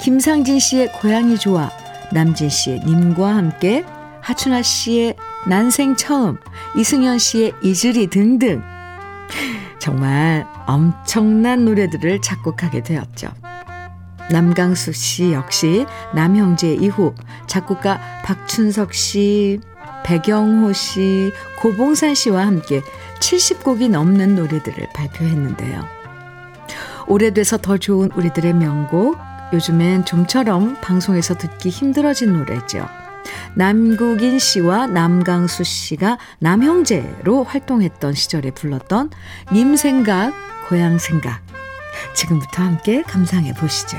김상진 0.00 0.58
씨의 0.58 0.92
고향이 1.00 1.38
좋아, 1.38 1.70
남진 2.12 2.48
씨의 2.48 2.80
님과 2.84 3.34
함께 3.34 3.84
하춘아 4.22 4.62
씨의 4.62 5.16
난생 5.46 5.96
처음, 5.96 6.38
이승현 6.76 7.18
씨의 7.18 7.52
이슬이 7.62 8.08
등등 8.08 8.62
정말 9.78 10.46
엄청난 10.66 11.64
노래들을 11.64 12.20
작곡하게 12.20 12.82
되었죠. 12.82 13.28
남강수 14.30 14.92
씨 14.92 15.32
역시 15.32 15.86
남형제 16.14 16.74
이후 16.74 17.14
작곡가 17.46 17.98
박춘석 18.24 18.94
씨, 18.94 19.60
배경호 20.04 20.72
씨, 20.72 21.32
고봉산 21.60 22.14
씨와 22.14 22.46
함께 22.46 22.82
70곡이 23.20 23.90
넘는 23.90 24.36
노래들을 24.36 24.88
발표했는데요. 24.94 25.84
오래돼서 27.08 27.56
더 27.56 27.76
좋은 27.76 28.10
우리들의 28.12 28.52
명곡, 28.54 29.18
요즘엔 29.52 30.04
좀처럼 30.04 30.76
방송에서 30.80 31.34
듣기 31.34 31.70
힘들어진 31.70 32.32
노래죠. 32.32 32.86
남국인 33.54 34.38
씨와 34.38 34.86
남강수 34.86 35.64
씨가 35.64 36.18
남형제로 36.38 37.44
활동했던 37.44 38.14
시절에 38.14 38.50
불렀던 38.52 39.10
님 39.52 39.76
생각, 39.76 40.32
고향 40.68 40.98
생각. 40.98 41.42
지금부터 42.14 42.62
함께 42.62 43.02
감상해 43.02 43.52
보시죠. 43.54 43.98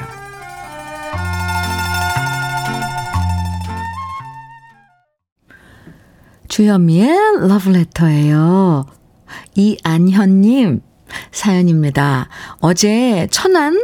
주현미의 6.47 7.47
러브레터예요. 7.47 8.85
이안현님 9.55 10.81
사연입니다. 11.31 12.27
어제 12.59 13.27
천안 13.31 13.79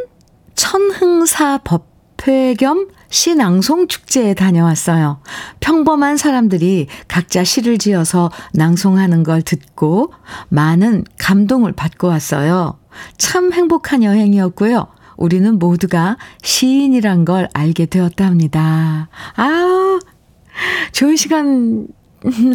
천흥사 0.56 1.60
법회 1.60 2.56
겸 2.56 2.90
시낭송 3.10 3.88
축제에 3.88 4.34
다녀왔어요. 4.34 5.20
평범한 5.60 6.18
사람들이 6.18 6.88
각자 7.08 7.44
시를 7.44 7.78
지어서 7.78 8.32
낭송하는 8.54 9.24
걸 9.24 9.42
듣고 9.42 10.14
많은 10.50 11.06
감동을 11.18 11.72
받고 11.72 12.08
왔어요. 12.08 12.78
참 13.18 13.54
행복한 13.54 14.04
여행이었고요. 14.04 14.88
우리는 15.18 15.58
모두가 15.58 16.18
시인이란 16.44 17.26
걸 17.26 17.50
알게 17.54 17.88
되었답니다. 17.88 19.10
아, 19.36 20.00
좋은 20.92 21.16
시간 21.16 21.88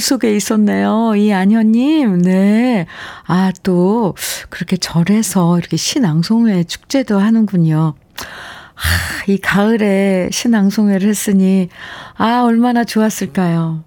속에 0.01 0.35
있었네요. 0.37 1.15
이 1.17 1.33
안현님, 1.33 2.23
네. 2.23 2.87
아, 3.27 3.53
또, 3.63 4.15
그렇게 4.49 4.77
절에서 4.77 5.59
이렇게 5.59 5.77
시낭송회 5.77 6.65
축제도 6.65 7.19
하는군요. 7.19 7.95
아, 8.83 9.25
이 9.29 9.39
가을에 9.39 10.29
신앙송회를 10.33 11.09
했으니, 11.09 11.69
아, 12.17 12.43
얼마나 12.43 12.85
좋았을까요? 12.85 13.85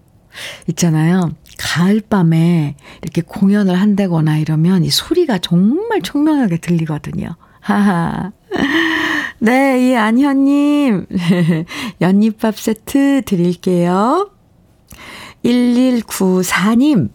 있잖아요. 0.70 1.32
가을밤에 1.58 2.76
이렇게 3.02 3.22
공연을 3.22 3.76
한다거나 3.76 4.38
이러면 4.38 4.84
이 4.84 4.90
소리가 4.90 5.38
정말 5.40 6.02
총명하게 6.02 6.58
들리거든요. 6.58 7.36
하하. 7.62 8.32
네, 9.40 9.90
이 9.90 9.96
안현님, 9.96 11.08
연잎밥 12.02 12.58
세트 12.58 13.24
드릴게요. 13.26 14.32
1194님, 15.44 17.10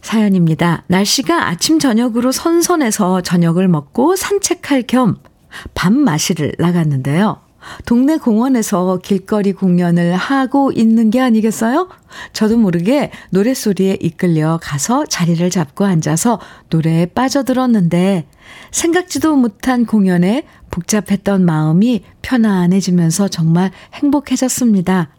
사연입니다. 0.00 0.84
날씨가 0.86 1.48
아침, 1.48 1.78
저녁으로 1.78 2.30
선선해서 2.32 3.22
저녁을 3.22 3.68
먹고 3.68 4.16
산책할 4.16 4.82
겸 4.82 5.18
밥 5.74 5.92
마시를 5.92 6.52
나갔는데요. 6.58 7.40
동네 7.84 8.16
공원에서 8.16 8.98
길거리 9.02 9.52
공연을 9.52 10.14
하고 10.14 10.72
있는 10.72 11.10
게 11.10 11.20
아니겠어요? 11.20 11.88
저도 12.32 12.56
모르게 12.56 13.10
노랫소리에 13.30 13.98
이끌려 14.00 14.58
가서 14.62 15.04
자리를 15.06 15.48
잡고 15.50 15.84
앉아서 15.84 16.40
노래에 16.70 17.06
빠져들었는데 17.06 18.26
생각지도 18.70 19.36
못한 19.36 19.84
공연에 19.84 20.44
복잡했던 20.70 21.44
마음이 21.44 22.04
편안해지면서 22.22 23.28
정말 23.28 23.72
행복해졌습니다. 23.94 25.10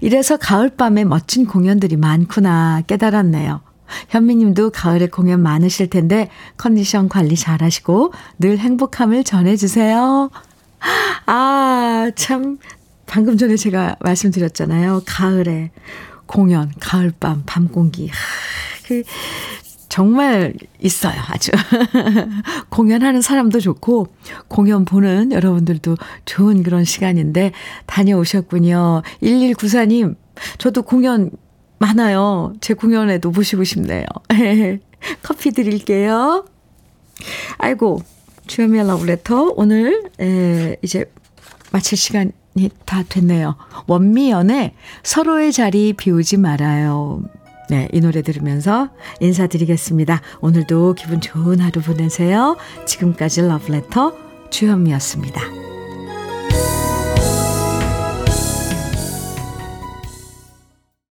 이래서 0.00 0.36
가을밤에 0.36 1.04
멋진 1.04 1.46
공연들이 1.46 1.96
많구나 1.96 2.82
깨달았네요. 2.86 3.65
현미님도 4.08 4.70
가을에 4.70 5.08
공연 5.08 5.42
많으실 5.42 5.90
텐데 5.90 6.28
컨디션 6.56 7.08
관리 7.08 7.36
잘 7.36 7.62
하시고 7.62 8.12
늘 8.38 8.58
행복함을 8.58 9.24
전해주세요. 9.24 10.30
아, 11.26 12.10
참, 12.14 12.58
방금 13.06 13.36
전에 13.36 13.56
제가 13.56 13.96
말씀드렸잖아요. 14.00 15.02
가을에 15.06 15.70
공연, 16.26 16.72
가을밤, 16.80 17.44
밤 17.46 17.68
공기. 17.68 18.10
그, 18.86 19.02
정말 19.88 20.52
있어요, 20.80 21.14
아주. 21.28 21.52
공연하는 22.68 23.22
사람도 23.22 23.60
좋고, 23.60 24.08
공연 24.48 24.84
보는 24.84 25.32
여러분들도 25.32 25.96
좋은 26.24 26.62
그런 26.62 26.84
시간인데, 26.84 27.52
다녀오셨군요. 27.86 29.02
1194님, 29.22 30.16
저도 30.58 30.82
공연 30.82 31.30
많아요. 31.78 32.54
제 32.60 32.74
공연에도 32.74 33.30
보시고 33.30 33.64
싶네요. 33.64 34.06
커피 35.22 35.52
드릴게요. 35.52 36.44
아이고, 37.58 38.02
주현미의 38.46 38.86
러브레터. 38.86 39.54
오늘, 39.56 40.10
에, 40.20 40.76
이제 40.82 41.10
마칠 41.72 41.98
시간이 41.98 42.32
다 42.84 43.02
됐네요. 43.08 43.56
원미연의 43.86 44.74
서로의 45.02 45.52
자리 45.52 45.92
비우지 45.92 46.38
말아요. 46.38 47.22
네, 47.68 47.88
이 47.92 48.00
노래 48.00 48.22
들으면서 48.22 48.90
인사드리겠습니다. 49.20 50.20
오늘도 50.40 50.94
기분 50.94 51.20
좋은 51.20 51.60
하루 51.60 51.80
보내세요. 51.80 52.56
지금까지 52.86 53.42
러브레터 53.42 54.14
주현미였습니다. 54.50 55.65